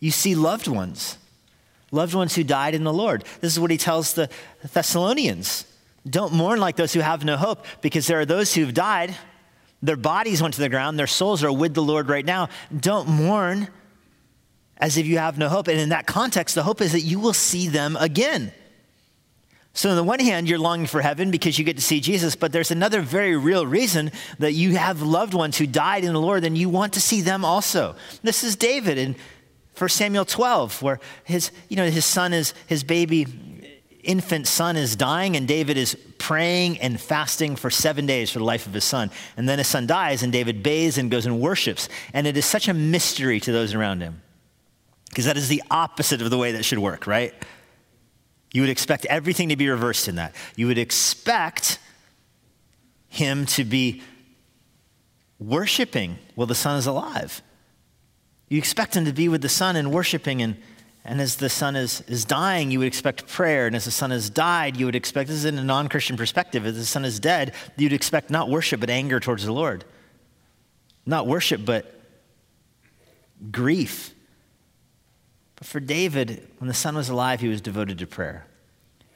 [0.00, 1.16] You see loved ones,
[1.92, 3.24] loved ones who died in the Lord.
[3.40, 4.28] This is what he tells the
[4.72, 5.66] Thessalonians.
[6.08, 9.14] Don't mourn like those who have no hope, because there are those who've died.
[9.82, 12.48] Their bodies went to the ground, their souls are with the Lord right now.
[12.76, 13.68] Don't mourn
[14.76, 15.68] as if you have no hope.
[15.68, 18.52] And in that context, the hope is that you will see them again.
[19.76, 22.36] So, on the one hand, you're longing for heaven because you get to see Jesus,
[22.36, 26.20] but there's another very real reason that you have loved ones who died in the
[26.20, 27.96] Lord and you want to see them also.
[28.22, 29.16] This is David in
[29.76, 33.26] 1 Samuel 12, where his, you know, his son is, his baby
[34.04, 38.44] infant son is dying, and David is praying and fasting for seven days for the
[38.44, 39.10] life of his son.
[39.36, 41.88] And then his son dies, and David bathes and goes and worships.
[42.12, 44.22] And it is such a mystery to those around him
[45.08, 47.34] because that is the opposite of the way that should work, right?
[48.54, 50.32] You would expect everything to be reversed in that.
[50.54, 51.80] You would expect
[53.08, 54.00] him to be
[55.40, 57.42] worshiping while the son is alive.
[58.48, 60.56] You expect him to be with the son and worshiping, and,
[61.04, 63.66] and as the son is, is dying, you would expect prayer.
[63.66, 66.16] And as the son has died, you would expect, this is in a non Christian
[66.16, 69.84] perspective, as the son is dead, you'd expect not worship, but anger towards the Lord.
[71.04, 71.92] Not worship, but
[73.50, 74.13] grief
[75.64, 78.46] for David, when the son was alive, he was devoted to prayer.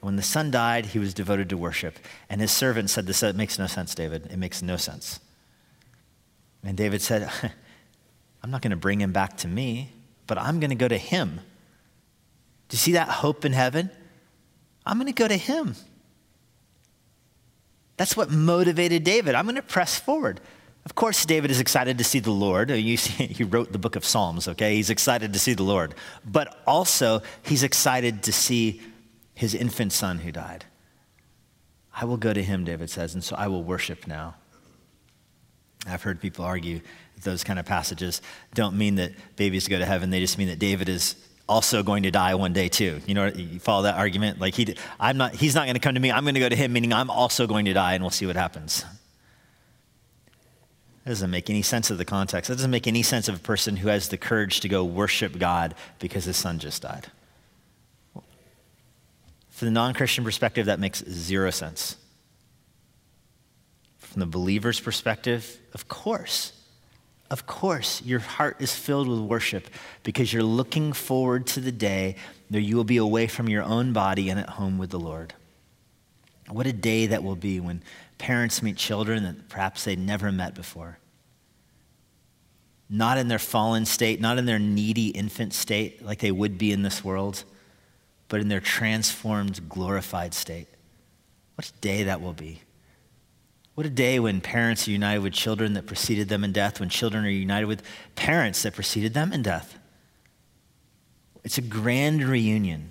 [0.00, 1.98] When the son died, he was devoted to worship.
[2.30, 4.26] And his servant said, This makes no sense, David.
[4.30, 5.20] It makes no sense.
[6.64, 7.30] And David said,
[8.42, 9.92] I'm not going to bring him back to me,
[10.26, 11.40] but I'm going to go to him.
[12.68, 13.90] Do you see that hope in heaven?
[14.86, 15.74] I'm going to go to him.
[17.96, 19.34] That's what motivated David.
[19.34, 20.40] I'm going to press forward.
[20.84, 22.70] Of course, David is excited to see the Lord.
[22.70, 24.76] You see, he wrote the book of Psalms, okay?
[24.76, 25.94] He's excited to see the Lord.
[26.24, 28.80] But also, he's excited to see
[29.34, 30.64] his infant son who died.
[31.94, 34.36] I will go to him, David says, and so I will worship now.
[35.86, 36.80] I've heard people argue
[37.14, 38.22] that those kind of passages
[38.54, 40.10] don't mean that babies go to heaven.
[40.10, 41.16] They just mean that David is
[41.48, 43.00] also going to die one day too.
[43.06, 44.40] You know, you follow that argument?
[44.40, 46.12] Like he, I'm not, he's not going to come to me.
[46.12, 48.26] I'm going to go to him, meaning I'm also going to die, and we'll see
[48.26, 48.84] what happens.
[51.08, 52.48] That doesn't make any sense of the context.
[52.48, 55.38] That doesn't make any sense of a person who has the courage to go worship
[55.38, 57.06] God because his son just died.
[59.48, 61.96] From the non Christian perspective, that makes zero sense.
[63.96, 66.52] From the believer's perspective, of course.
[67.30, 69.68] Of course, your heart is filled with worship
[70.02, 72.16] because you're looking forward to the day
[72.50, 75.32] that you will be away from your own body and at home with the Lord.
[76.50, 77.82] What a day that will be when
[78.18, 80.98] parents meet children that perhaps they never met before.
[82.90, 86.72] Not in their fallen state, not in their needy infant state like they would be
[86.72, 87.44] in this world,
[88.28, 90.68] but in their transformed, glorified state.
[91.54, 92.62] What a day that will be.
[93.74, 96.88] What a day when parents are united with children that preceded them in death, when
[96.88, 97.82] children are united with
[98.16, 99.78] parents that preceded them in death.
[101.44, 102.90] It's a grand reunion.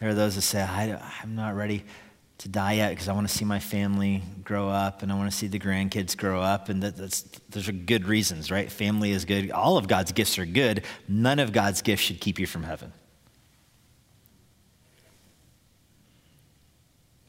[0.00, 1.84] There are those that say, I, am not ready
[2.38, 5.30] to die yet because I want to see my family grow up and I want
[5.30, 6.68] to see the grandkids grow up.
[6.68, 8.70] And that, that's, those are good reasons, right?
[8.70, 9.50] Family is good.
[9.50, 10.84] All of God's gifts are good.
[11.08, 12.92] None of God's gifts should keep you from heaven.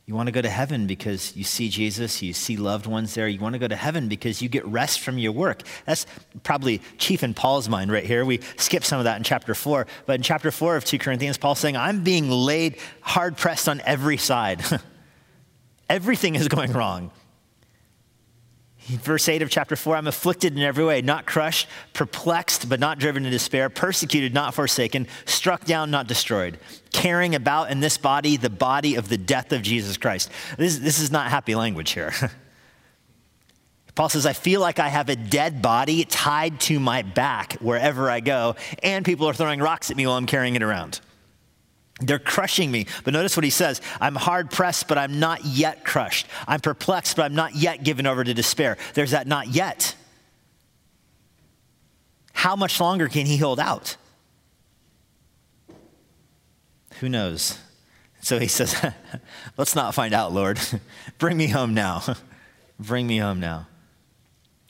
[0.06, 3.28] You want to go to heaven because you see Jesus, you see loved ones there.
[3.28, 5.64] You want to go to heaven because you get rest from your work.
[5.86, 6.06] That's
[6.44, 8.24] probably chief in Paul's mind right here.
[8.24, 9.86] We skip some of that in chapter 4.
[10.06, 13.82] But in chapter 4 of 2 Corinthians, Paul's saying, I'm being laid hard pressed on
[13.82, 14.64] every side.
[15.90, 17.12] Everything is going wrong.
[18.88, 23.00] Verse 8 of chapter 4 I'm afflicted in every way, not crushed, perplexed, but not
[23.00, 26.58] driven to despair, persecuted, not forsaken, struck down, not destroyed,
[26.94, 30.32] carrying about in this body the body of the death of Jesus Christ.
[30.58, 32.14] This, this is not happy language here.
[33.96, 38.10] Paul says, I feel like I have a dead body tied to my back wherever
[38.10, 41.02] I go, and people are throwing rocks at me while I'm carrying it around.
[42.00, 42.86] They're crushing me.
[43.04, 46.28] But notice what he says I'm hard pressed, but I'm not yet crushed.
[46.48, 48.78] I'm perplexed, but I'm not yet given over to despair.
[48.94, 49.96] There's that not yet.
[52.34, 53.98] How much longer can he hold out?
[57.00, 57.58] Who knows?
[58.22, 58.76] So he says,
[59.58, 60.60] Let's not find out, Lord.
[61.18, 62.04] Bring me home now.
[62.80, 63.68] Bring me home now.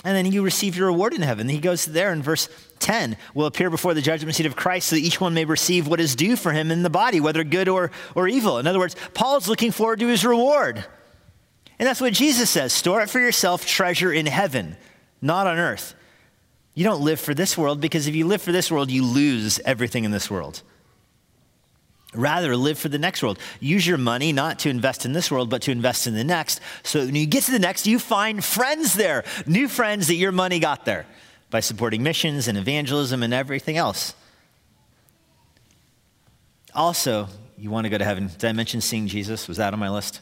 [0.08, 1.50] And then you receive your reward in heaven.
[1.50, 2.48] He goes there in verse
[2.80, 5.86] 10 will appear before the judgment seat of Christ so that each one may receive
[5.86, 8.58] what is due for him in the body, whether good or, or evil.
[8.58, 10.78] In other words, Paul's looking forward to his reward.
[11.78, 14.78] And that's what Jesus says store it for yourself treasure in heaven,
[15.22, 15.94] not on earth.
[16.74, 19.60] You don't live for this world because if you live for this world, you lose
[19.66, 20.64] everything in this world.
[22.18, 23.40] Rather, live for the next world.
[23.60, 26.60] Use your money not to invest in this world, but to invest in the next.
[26.84, 30.32] So when you get to the next, you find friends there, new friends that your
[30.32, 31.06] money got there
[31.50, 34.14] by supporting missions and evangelism and everything else.
[36.74, 37.28] Also,
[37.58, 38.28] you want to go to heaven.
[38.28, 39.48] Did I mention seeing Jesus?
[39.48, 40.20] Was that on my list?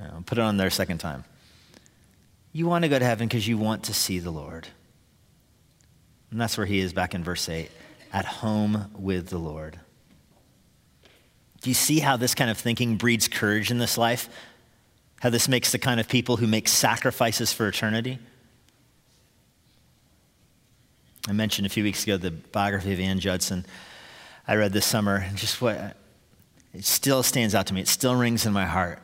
[0.00, 1.24] I'll put it on there a second time.
[2.52, 4.68] You want to go to heaven because you want to see the Lord.
[6.30, 7.70] And that's where he is back in verse 8
[8.12, 9.78] at home with the Lord.
[11.62, 14.28] Do you see how this kind of thinking breeds courage in this life?
[15.20, 18.18] How this makes the kind of people who make sacrifices for eternity?
[21.28, 23.64] I mentioned a few weeks ago the biography of Ann Judson.
[24.48, 25.96] I read this summer, and just what
[26.74, 27.80] it still stands out to me.
[27.80, 28.98] It still rings in my heart.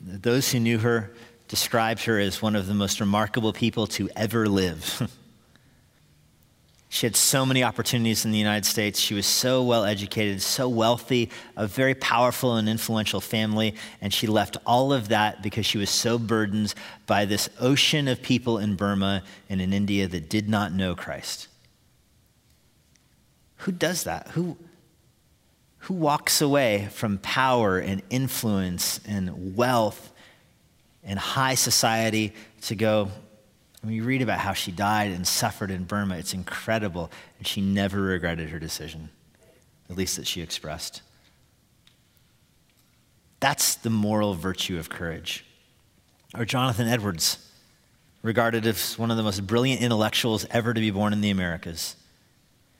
[0.00, 1.10] Those who knew her
[1.48, 5.10] described her as one of the most remarkable people to ever live.
[6.90, 8.98] she had so many opportunities in the United States.
[8.98, 14.26] She was so well educated, so wealthy, a very powerful and influential family, and she
[14.26, 16.72] left all of that because she was so burdened
[17.06, 21.48] by this ocean of people in Burma and in India that did not know Christ.
[23.58, 24.28] Who does that?
[24.28, 24.56] Who,
[25.80, 30.10] who walks away from power and influence and wealth
[31.04, 33.10] and high society to go?
[33.82, 37.10] When you read about how she died and suffered in Burma, it's incredible.
[37.38, 39.10] And she never regretted her decision,
[39.88, 41.02] at least that she expressed.
[43.40, 45.44] That's the moral virtue of courage.
[46.36, 47.38] Or Jonathan Edwards,
[48.22, 51.94] regarded as one of the most brilliant intellectuals ever to be born in the Americas.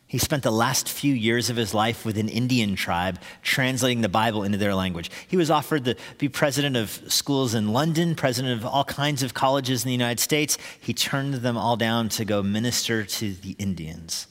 [0.09, 4.09] He spent the last few years of his life with an Indian tribe translating the
[4.09, 5.11] Bible into their language.
[5.29, 9.35] He was offered to be president of schools in London, president of all kinds of
[9.35, 10.57] colleges in the United States.
[10.81, 14.27] He turned them all down to go minister to the Indians.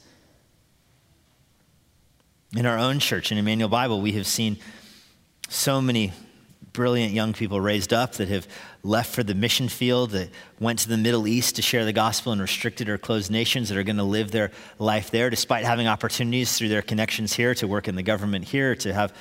[2.56, 4.58] In our own church, in Immanuel Bible, we have seen
[5.48, 6.12] so many
[6.74, 8.48] brilliant young people raised up that have
[8.84, 10.30] left for the mission field, that
[10.60, 13.78] went to the Middle East to share the gospel in restricted or closed nations, that
[13.78, 17.68] are going to live their life there despite having opportunities through their connections here to
[17.68, 19.14] work in the government here, to have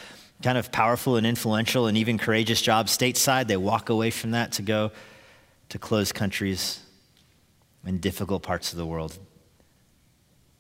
[0.43, 3.47] kind of powerful and influential and even courageous jobs stateside.
[3.47, 4.93] They walk away from that to go
[5.71, 6.83] to closed countries
[7.87, 9.19] in difficult parts of the world.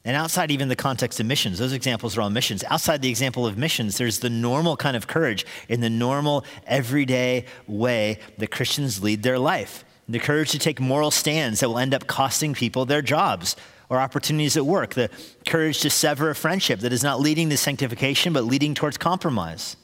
[0.06, 2.62] And outside even the context of missions, those examples are all missions.
[2.68, 7.44] Outside the example of missions, there's the normal kind of courage in the normal, everyday
[7.66, 9.84] way that Christians lead their life.
[10.08, 13.56] The courage to take moral stands that will end up costing people their jobs
[13.88, 14.94] or opportunities at work.
[14.94, 15.10] The
[15.44, 19.76] courage to sever a friendship that is not leading to sanctification but leading towards compromise.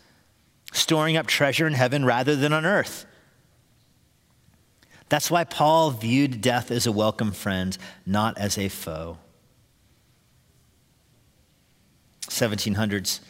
[0.72, 3.06] Storing up treasure in heaven rather than on earth.
[5.08, 9.18] That's why Paul viewed death as a welcome friend, not as a foe.
[12.32, 13.20] 1700s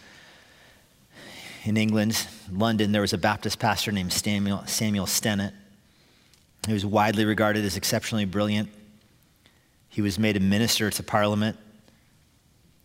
[1.65, 5.53] in England, London, there was a Baptist pastor named Samuel, Samuel Stennett.
[6.67, 8.69] He was widely regarded as exceptionally brilliant.
[9.89, 11.57] He was made a minister to Parliament.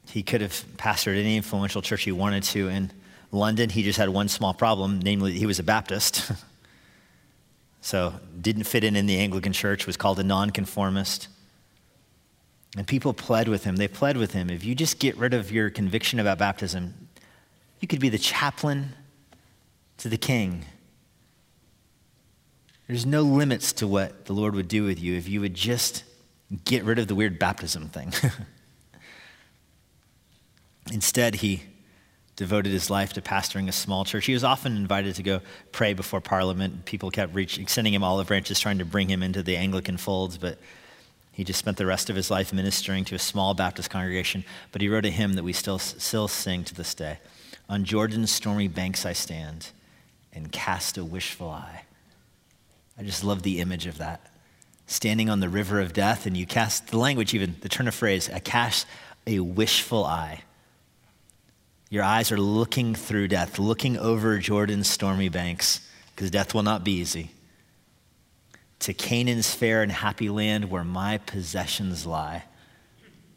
[0.10, 2.92] He could have pastored any influential church he wanted to in
[3.32, 3.70] London.
[3.70, 6.32] He just had one small problem, namely, he was a Baptist.
[7.82, 11.30] so, didn't fit in in the Anglican church, was called a nonconformist.
[12.78, 13.76] And people pled with him.
[13.76, 14.52] They pled with him.
[14.52, 17.10] If you just get rid of your conviction about baptism,
[17.80, 18.94] you could be the chaplain
[19.98, 20.64] to the king.
[22.88, 26.04] There's no limits to what the Lord would do with you if you would just
[26.66, 28.14] get rid of the weird baptism thing.
[30.92, 31.64] Instead, he
[32.36, 34.28] devoted his life to pastoring a small church.
[34.28, 36.86] He was often invited to go pray before Parliament.
[36.86, 40.38] People kept reaching, sending him olive branches, trying to bring him into the Anglican folds,
[40.38, 40.60] but
[41.38, 44.82] he just spent the rest of his life ministering to a small Baptist congregation, but
[44.82, 47.20] he wrote a hymn that we still, still sing to this day.
[47.70, 49.70] On Jordan's stormy banks I stand
[50.34, 51.84] and cast a wishful eye.
[52.98, 54.32] I just love the image of that.
[54.88, 57.94] Standing on the river of death, and you cast the language, even the turn of
[57.94, 58.88] phrase, I cast
[59.28, 60.42] a wishful eye.
[61.92, 66.84] Your eyes are looking through death, looking over Jordan's stormy banks, because death will not
[66.84, 67.30] be easy
[68.80, 72.44] to Canaan's fair and happy land where my possessions lie.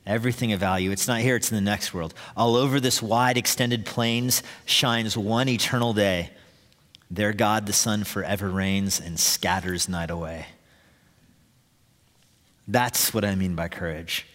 [0.07, 0.91] Everything of value.
[0.91, 2.15] It's not here, it's in the next world.
[2.37, 6.31] All over this wide, extended plains shines one eternal day.
[7.11, 10.47] There, God the Son, forever reigns and scatters night away.
[12.69, 14.27] That's what I mean by courage.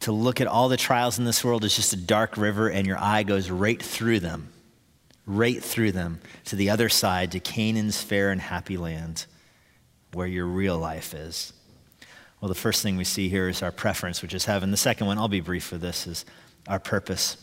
[0.00, 2.86] To look at all the trials in this world as just a dark river, and
[2.86, 4.48] your eye goes right through them,
[5.26, 9.26] right through them to the other side, to Canaan's fair and happy land
[10.16, 11.52] where your real life is?
[12.40, 14.70] Well, the first thing we see here is our preference, which is heaven.
[14.70, 16.24] The second one, I'll be brief for this, is
[16.66, 17.36] our purpose.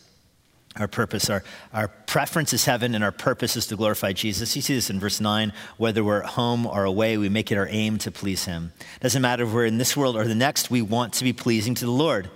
[0.76, 4.56] Our purpose, our, our preference is heaven, and our purpose is to glorify Jesus.
[4.56, 7.58] You see this in verse 9 whether we're at home or away, we make it
[7.58, 8.72] our aim to please Him.
[9.00, 11.76] Doesn't matter if we're in this world or the next, we want to be pleasing
[11.76, 12.28] to the Lord.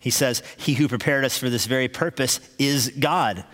[0.00, 3.44] He says, He who prepared us for this very purpose is God.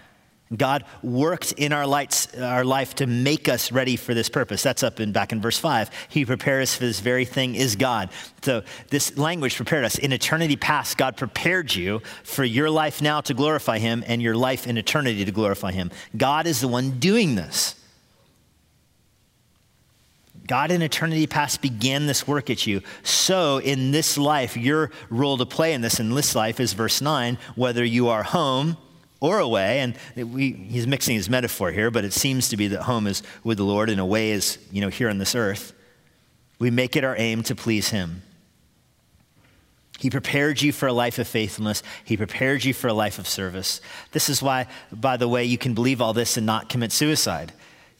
[0.56, 4.62] God worked in our, lights, our life to make us ready for this purpose.
[4.62, 5.90] That's up in, back in verse 5.
[6.08, 8.10] He prepared us for this very thing is God.
[8.42, 9.98] So this language prepared us.
[9.98, 14.34] In eternity past, God prepared you for your life now to glorify Him and your
[14.34, 15.90] life in eternity to glorify Him.
[16.16, 17.76] God is the one doing this.
[20.46, 22.82] God in eternity past began this work at you.
[23.04, 27.00] So, in this life, your role to play in this in this life is verse
[27.00, 28.76] 9 whether you are home
[29.22, 29.78] or away.
[29.78, 33.22] And we, he's mixing his metaphor here, but it seems to be that home is
[33.44, 35.72] with the Lord and away is, you know, here on this earth.
[36.58, 38.22] We make it our aim to please him.
[39.98, 41.84] He prepared you for a life of faithfulness.
[42.04, 43.80] He prepared you for a life of service.
[44.10, 47.52] This is why, by the way, you can believe all this and not commit suicide.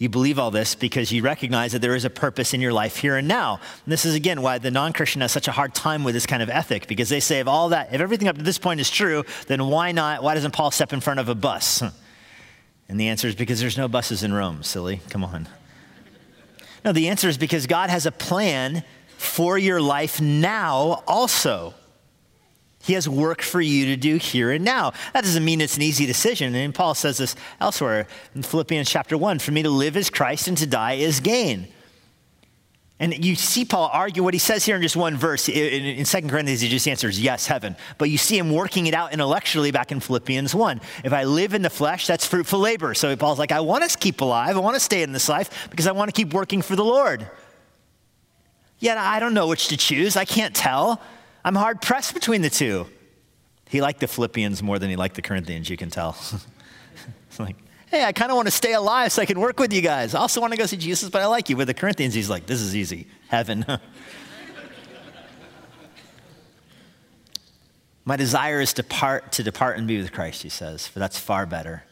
[0.03, 2.97] You believe all this because you recognize that there is a purpose in your life
[2.97, 3.61] here and now.
[3.85, 6.27] And this is again why the non Christian has such a hard time with this
[6.27, 8.81] kind of ethic because they say, if all that, if everything up to this point
[8.81, 10.25] is true, then why not?
[10.25, 11.85] Why doesn't Paul step in front of a bus?
[12.89, 15.03] And the answer is because there's no buses in Rome, silly.
[15.09, 15.49] Come on.
[16.85, 18.83] No, the answer is because God has a plan
[19.19, 21.75] for your life now also.
[22.83, 24.93] He has work for you to do here and now.
[25.15, 26.55] That doesn't mean it's an easy decision.
[26.55, 30.49] And Paul says this elsewhere in Philippians chapter 1 For me to live is Christ
[30.49, 31.69] and to die is gain.
[33.03, 35.49] And you see Paul argue what he says here in just one verse.
[35.49, 37.75] In, 2 Corinthians, he just answers, yes, heaven.
[37.99, 40.81] But you see him working it out intellectually back in Philippians 1.
[41.03, 42.95] If I live in the flesh, that's fruitful labor.
[42.95, 44.57] So Paul's like, I want to keep alive.
[44.57, 46.85] I want to stay in this life because I want to keep working for the
[46.85, 47.29] Lord.
[48.79, 50.17] Yet I don't know which to choose.
[50.17, 51.01] I can't tell.
[51.45, 52.87] I'm hard pressed between the two.
[53.69, 56.17] He liked the Philippians more than he liked the Corinthians, you can tell.
[57.31, 57.57] It's like,
[57.93, 60.15] Hey, I kind of want to stay alive so I can work with you guys.
[60.15, 61.59] I also want to go see Jesus, but I like you.
[61.59, 63.07] With the Corinthians, he's like, this is easy.
[63.29, 63.67] Heaven.
[68.07, 71.19] My desire is to depart, to depart and be with Christ, he says, for that's
[71.19, 71.85] far better.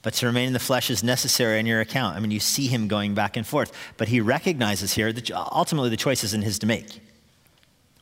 [0.00, 2.16] But to remain in the flesh is necessary on your account.
[2.16, 3.70] I mean, you see him going back and forth.
[3.98, 7.02] But he recognizes here that ultimately the choice isn't his to make.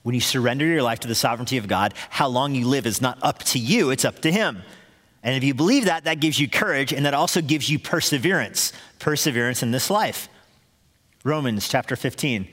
[0.07, 3.02] When you surrender your life to the sovereignty of God, how long you live is
[3.02, 4.62] not up to you, it's up to him.
[5.24, 8.72] And if you believe that, that gives you courage and that also gives you perseverance.
[9.00, 10.28] Perseverance in this life.
[11.24, 12.46] Romans chapter 15.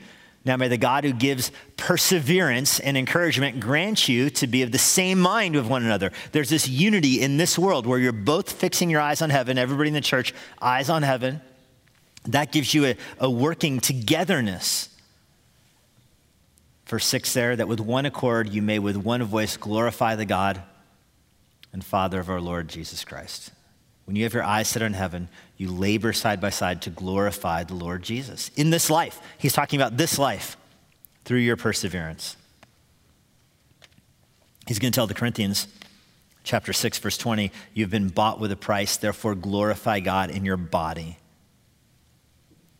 [0.44, 4.76] Now may the God who gives perseverance and encouragement grant you to be of the
[4.78, 6.10] same mind with one another.
[6.32, 9.90] There's this unity in this world where you're both fixing your eyes on heaven, everybody
[9.90, 11.40] in the church, eyes on heaven.
[12.24, 14.88] That gives you a, a working togetherness.
[16.94, 20.62] Verse 6 there, that with one accord you may with one voice glorify the God
[21.72, 23.50] and Father of our Lord Jesus Christ.
[24.04, 27.64] When you have your eyes set on heaven, you labor side by side to glorify
[27.64, 28.48] the Lord Jesus.
[28.54, 30.56] In this life, he's talking about this life
[31.24, 32.36] through your perseverance.
[34.68, 35.66] He's going to tell the Corinthians,
[36.44, 40.56] chapter 6, verse 20, you've been bought with a price, therefore glorify God in your
[40.56, 41.18] body.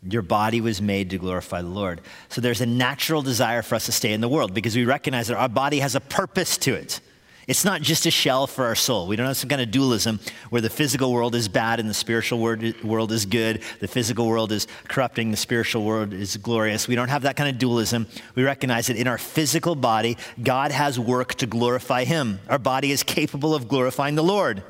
[0.09, 2.00] Your body was made to glorify the Lord.
[2.28, 5.28] So there's a natural desire for us to stay in the world because we recognize
[5.28, 7.00] that our body has a purpose to it.
[7.46, 9.07] It's not just a shell for our soul.
[9.07, 11.94] We don't have some kind of dualism where the physical world is bad and the
[11.94, 13.62] spiritual world is good.
[13.80, 16.88] The physical world is corrupting, the spiritual world is glorious.
[16.88, 18.07] We don't have that kind of dualism.
[18.34, 22.40] We recognize that in our physical body, God has work to glorify Him.
[22.48, 24.62] Our body is capable of glorifying the Lord.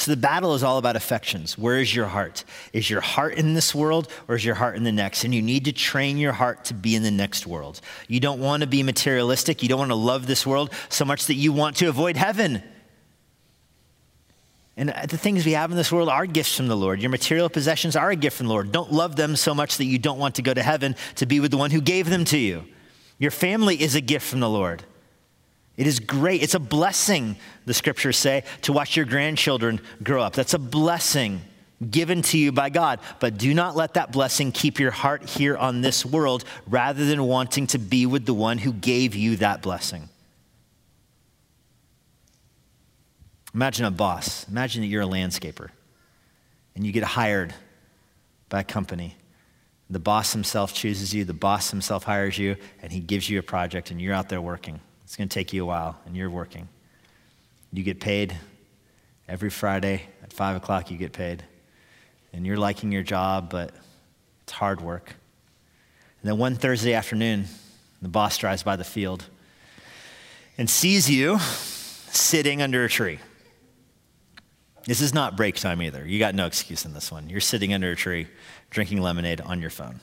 [0.00, 1.58] So the battle is all about affections.
[1.58, 2.44] Where is your heart?
[2.72, 5.24] Is your heart in this world or is your heart in the next?
[5.24, 7.82] And you need to train your heart to be in the next world.
[8.08, 9.62] You don't want to be materialistic.
[9.62, 12.62] You don't want to love this world so much that you want to avoid heaven.
[14.78, 17.02] And the things we have in this world are gifts from the Lord.
[17.02, 18.72] Your material possessions are a gift from the Lord.
[18.72, 21.40] Don't love them so much that you don't want to go to heaven to be
[21.40, 22.64] with the one who gave them to you.
[23.18, 24.82] Your family is a gift from the Lord.
[25.80, 26.42] It is great.
[26.42, 30.34] It's a blessing, the scriptures say, to watch your grandchildren grow up.
[30.34, 31.40] That's a blessing
[31.90, 33.00] given to you by God.
[33.18, 37.24] But do not let that blessing keep your heart here on this world rather than
[37.24, 40.10] wanting to be with the one who gave you that blessing.
[43.54, 44.46] Imagine a boss.
[44.50, 45.70] Imagine that you're a landscaper
[46.74, 47.54] and you get hired
[48.50, 49.16] by a company.
[49.88, 53.42] The boss himself chooses you, the boss himself hires you, and he gives you a
[53.42, 54.78] project, and you're out there working.
[55.10, 56.68] It's going to take you a while, and you're working.
[57.72, 58.36] You get paid
[59.28, 61.42] every Friday at 5 o'clock, you get paid.
[62.32, 63.74] And you're liking your job, but
[64.44, 65.08] it's hard work.
[66.22, 67.46] And then one Thursday afternoon,
[68.00, 69.24] the boss drives by the field
[70.56, 73.18] and sees you sitting under a tree.
[74.84, 76.06] This is not break time either.
[76.06, 77.28] You got no excuse in this one.
[77.28, 78.28] You're sitting under a tree
[78.70, 79.98] drinking lemonade on your phone.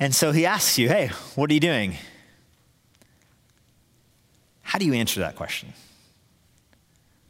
[0.00, 1.96] And so he asks you, Hey, what are you doing?
[4.70, 5.72] How do you answer that question?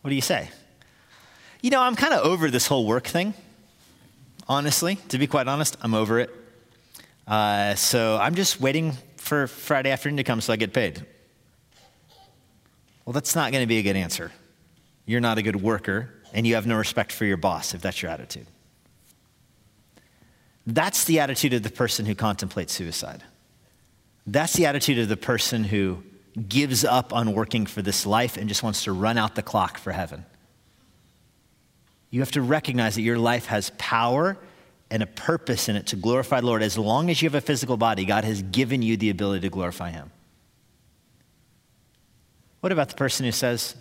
[0.03, 0.51] What do you say?
[1.63, 3.33] You know, I'm kind of over this whole work thing.
[4.47, 6.29] Honestly, to be quite honest, I'm over it.
[7.27, 11.07] Uh, so I'm just waiting for Friday afternoon to come so I get paid.
[13.07, 14.33] Well, that's not going to be a good answer.
[15.07, 18.03] You're not a good worker, and you have no respect for your boss if that's
[18.03, 18.49] your attitude.
[20.67, 23.23] That's the attitude of the person who contemplates suicide.
[24.27, 26.03] That's the attitude of the person who
[26.49, 29.79] gives up on working for this life and just wants to run out the clock
[29.79, 30.25] for heaven.
[32.11, 34.37] You have to recognize that your life has power
[34.91, 36.63] and a purpose in it to glorify the Lord.
[36.63, 39.51] As long as you have a physical body, God has given you the ability to
[39.51, 40.11] glorify Him.
[42.61, 43.77] What about the person who says,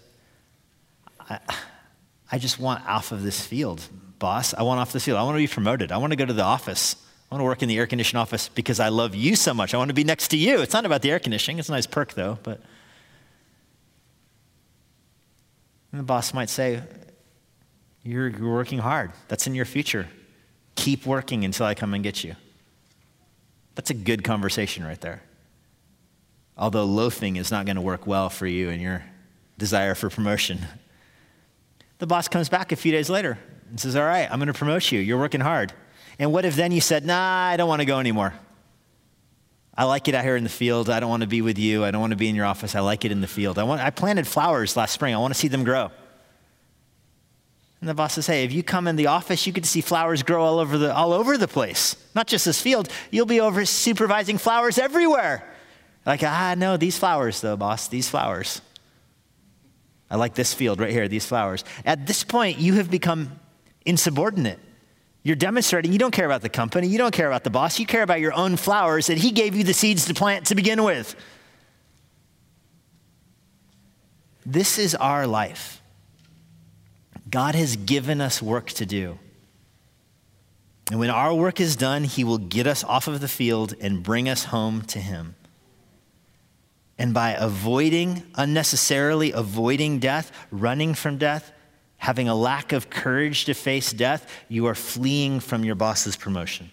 [1.20, 1.40] I,
[2.32, 3.82] I just want off of this field,
[4.20, 4.54] boss?
[4.54, 5.18] I want off this field.
[5.18, 5.92] I want to be promoted.
[5.92, 6.96] I want to go to the office.
[7.30, 9.74] I want to work in the air conditioned office because I love you so much.
[9.74, 10.62] I want to be next to you.
[10.62, 11.60] It's not about the air conditioning.
[11.60, 12.40] It's a nice perk, though.
[12.42, 12.60] But
[15.92, 16.82] and the boss might say,
[18.04, 19.12] you're, you're working hard.
[19.28, 20.08] That's in your future.
[20.76, 22.36] Keep working until I come and get you.
[23.76, 25.24] That's a good conversation right there.
[26.58, 29.04] Although loafing is not going to work well for you and your
[29.58, 30.60] desire for promotion.
[32.00, 34.54] The boss comes back a few days later and says, All right, I'm going to
[34.54, 35.00] promote you.
[35.00, 35.74] You're working hard.
[36.20, 38.34] And what if then you said, nah, I don't want to go anymore?
[39.76, 40.90] I like it out here in the field.
[40.90, 41.86] I don't want to be with you.
[41.86, 42.76] I don't want to be in your office.
[42.76, 43.58] I like it in the field.
[43.58, 45.16] I, want, I planted flowers last spring.
[45.16, 45.90] I want to see them grow.
[47.80, 49.80] And the boss says, hey, if you come in the office, you get to see
[49.80, 51.96] flowers grow all over the, all over the place.
[52.14, 52.90] Not just this field.
[53.10, 55.50] You'll be over supervising flowers everywhere.
[56.06, 58.62] Like, ah, no, these flowers, though, boss, these flowers.
[60.12, 61.64] I like this field right here, these flowers.
[61.86, 63.40] At this point, you have become
[63.86, 64.60] insubordinate.
[65.24, 67.86] You're demonstrating you don't care about the company, you don't care about the boss, you
[67.86, 70.84] care about your own flowers that he gave you the seeds to plant to begin
[70.84, 71.16] with.
[74.46, 75.82] This is our life.
[77.30, 79.20] God has given us work to do.
[80.90, 84.02] And when our work is done, He will get us off of the field and
[84.02, 85.36] bring us home to Him.
[86.98, 91.52] And by avoiding, unnecessarily avoiding death, running from death,
[92.00, 96.72] having a lack of courage to face death, you are fleeing from your boss's promotion.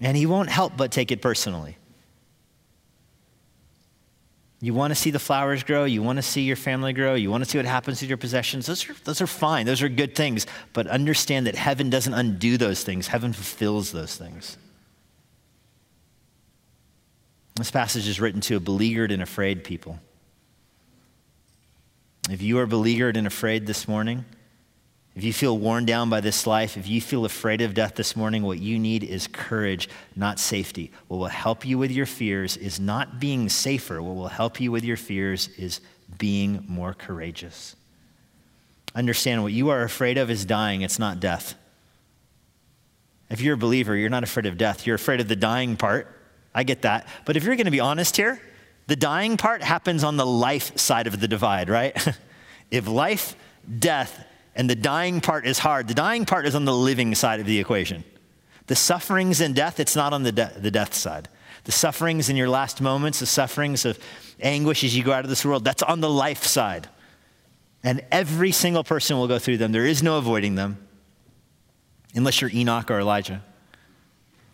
[0.00, 1.76] And he won't help but take it personally.
[4.62, 7.30] You want to see the flowers grow, you want to see your family grow, you
[7.30, 8.66] want to see what happens with your possessions.
[8.66, 10.46] Those are, those are fine, those are good things.
[10.72, 14.58] But understand that heaven doesn't undo those things, heaven fulfills those things.
[17.56, 19.98] This passage is written to a beleaguered and afraid people.
[22.28, 24.24] If you are beleaguered and afraid this morning,
[25.16, 28.14] if you feel worn down by this life, if you feel afraid of death this
[28.14, 30.92] morning, what you need is courage, not safety.
[31.08, 34.00] What will help you with your fears is not being safer.
[34.00, 35.80] What will help you with your fears is
[36.18, 37.74] being more courageous.
[38.94, 41.54] Understand what you are afraid of is dying, it's not death.
[43.28, 46.16] If you're a believer, you're not afraid of death, you're afraid of the dying part.
[46.54, 47.06] I get that.
[47.24, 48.40] But if you're going to be honest here,
[48.90, 51.96] the dying part happens on the life side of the divide, right?
[52.72, 53.36] if life,
[53.78, 54.26] death,
[54.56, 57.46] and the dying part is hard, the dying part is on the living side of
[57.46, 58.02] the equation.
[58.66, 61.28] The sufferings and death, it's not on the, de- the death side.
[61.62, 63.96] The sufferings in your last moments, the sufferings of
[64.40, 66.88] anguish as you go out of this world, that's on the life side.
[67.84, 69.70] And every single person will go through them.
[69.70, 70.84] There is no avoiding them
[72.16, 73.44] unless you're Enoch or Elijah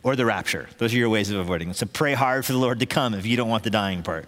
[0.06, 0.68] or the rapture.
[0.78, 1.74] Those are your ways of avoiding it.
[1.74, 4.26] So pray hard for the Lord to come if you don't want the dying part.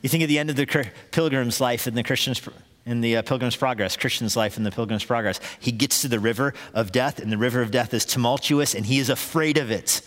[0.00, 2.40] You think at the end of the pilgrim's life in the Christian's
[2.86, 6.18] in the uh, Pilgrim's Progress, Christian's life in the Pilgrim's Progress, he gets to the
[6.18, 9.70] river of death, and the river of death is tumultuous, and he is afraid of
[9.70, 10.00] it.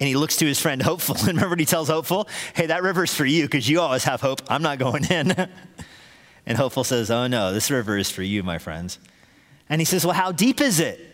[0.00, 2.28] And he looks to his friend Hopeful, and remember what he tells Hopeful?
[2.54, 4.42] Hey, that river's for you because you always have hope.
[4.48, 5.30] I'm not going in.
[6.46, 8.98] and Hopeful says, Oh no, this river is for you, my friends.
[9.68, 11.07] And he says, Well, how deep is it?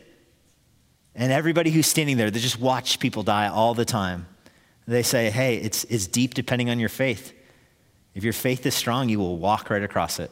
[1.14, 4.26] And everybody who's standing there, they just watch people die all the time.
[4.86, 7.32] They say, hey, it's, it's deep depending on your faith.
[8.14, 10.30] If your faith is strong, you will walk right across it.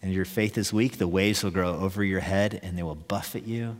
[0.00, 2.82] And if your faith is weak, the waves will grow over your head and they
[2.82, 3.76] will buffet you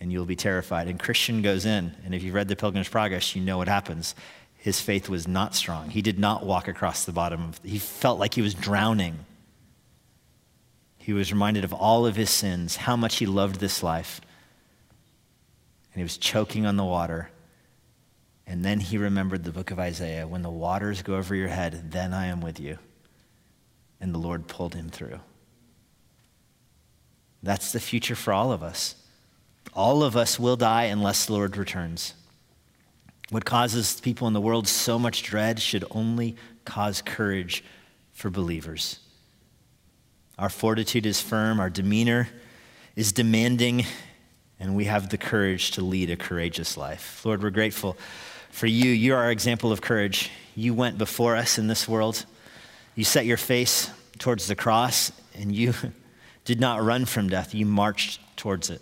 [0.00, 0.88] and you'll be terrified.
[0.88, 4.14] And Christian goes in, and if you've read the Pilgrim's Progress, you know what happens.
[4.56, 5.90] His faith was not strong.
[5.90, 7.52] He did not walk across the bottom.
[7.64, 9.24] He felt like he was drowning.
[10.98, 14.20] He was reminded of all of his sins, how much he loved this life
[15.98, 17.28] and he was choking on the water.
[18.46, 21.90] And then he remembered the book of Isaiah when the waters go over your head,
[21.90, 22.78] then I am with you.
[24.00, 25.18] And the Lord pulled him through.
[27.42, 28.94] That's the future for all of us.
[29.74, 32.14] All of us will die unless the Lord returns.
[33.30, 37.64] What causes people in the world so much dread should only cause courage
[38.12, 39.00] for believers.
[40.38, 42.28] Our fortitude is firm, our demeanor
[42.94, 43.84] is demanding,
[44.60, 47.24] and we have the courage to lead a courageous life.
[47.24, 47.96] Lord, we're grateful
[48.50, 48.90] for you.
[48.90, 50.30] You're our example of courage.
[50.54, 52.24] You went before us in this world.
[52.94, 55.74] You set your face towards the cross, and you
[56.44, 57.54] did not run from death.
[57.54, 58.80] You marched towards it,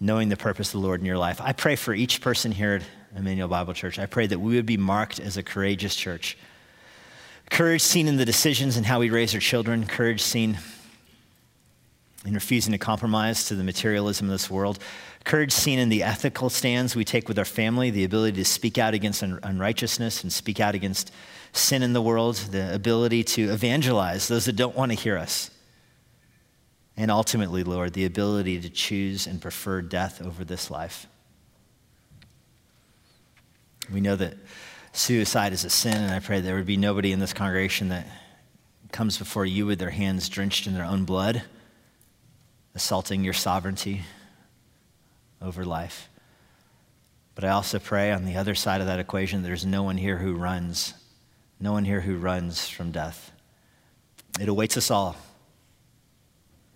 [0.00, 1.40] knowing the purpose of the Lord in your life.
[1.40, 2.80] I pray for each person here
[3.14, 3.98] at Immanuel Bible Church.
[3.98, 6.38] I pray that we would be marked as a courageous church.
[7.50, 10.58] Courage seen in the decisions and how we raise our children, courage seen
[12.24, 14.78] in refusing to compromise to the materialism of this world.
[15.24, 18.78] Courage seen in the ethical stands we take with our family, the ability to speak
[18.78, 21.12] out against un- unrighteousness and speak out against
[21.52, 25.50] sin in the world, the ability to evangelize those that don't want to hear us.
[26.96, 31.06] And ultimately, Lord, the ability to choose and prefer death over this life.
[33.92, 34.34] We know that
[34.92, 38.06] suicide is a sin, and I pray there would be nobody in this congregation that
[38.92, 41.42] comes before you with their hands drenched in their own blood
[42.74, 44.02] assaulting your sovereignty
[45.40, 46.08] over life.
[47.34, 50.18] But I also pray on the other side of that equation, there's no one here
[50.18, 50.94] who runs,
[51.58, 53.32] no one here who runs from death.
[54.40, 55.16] It awaits us all,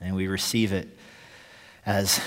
[0.01, 0.89] and we receive it
[1.85, 2.21] as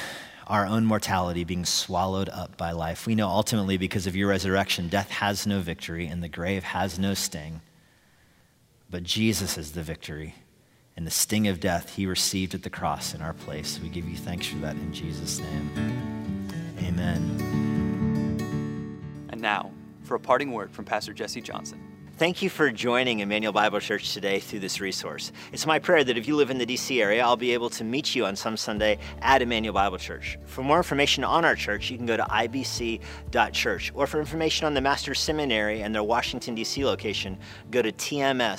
[0.47, 3.05] our own mortality being swallowed up by life.
[3.05, 6.97] We know ultimately, because of your resurrection, death has no victory and the grave has
[6.97, 7.61] no sting,
[8.89, 10.33] but Jesus is the victory
[10.99, 13.79] and the sting of death he received at the cross in our place.
[13.81, 16.51] We give you thanks for that in Jesus' name.
[16.79, 18.35] Amen.
[19.29, 19.71] And now,
[20.03, 21.88] for a parting word from Pastor Jesse Johnson.
[22.19, 25.31] Thank you for joining Immanuel Bible Church today through this resource.
[25.53, 27.85] It's my prayer that if you live in the DC area, I'll be able to
[27.85, 30.37] meet you on some Sunday at Immanuel Bible Church.
[30.45, 33.93] For more information on our church, you can go to ibc.church.
[33.95, 36.83] Or for information on the Master's Seminary and their Washington, D.C.
[36.83, 37.37] location,
[37.71, 38.51] go to tms.edu.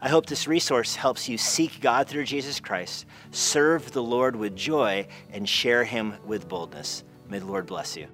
[0.00, 4.54] I hope this resource helps you seek God through Jesus Christ, serve the Lord with
[4.54, 7.02] joy, and share Him with boldness.
[7.28, 8.06] May the Lord bless you.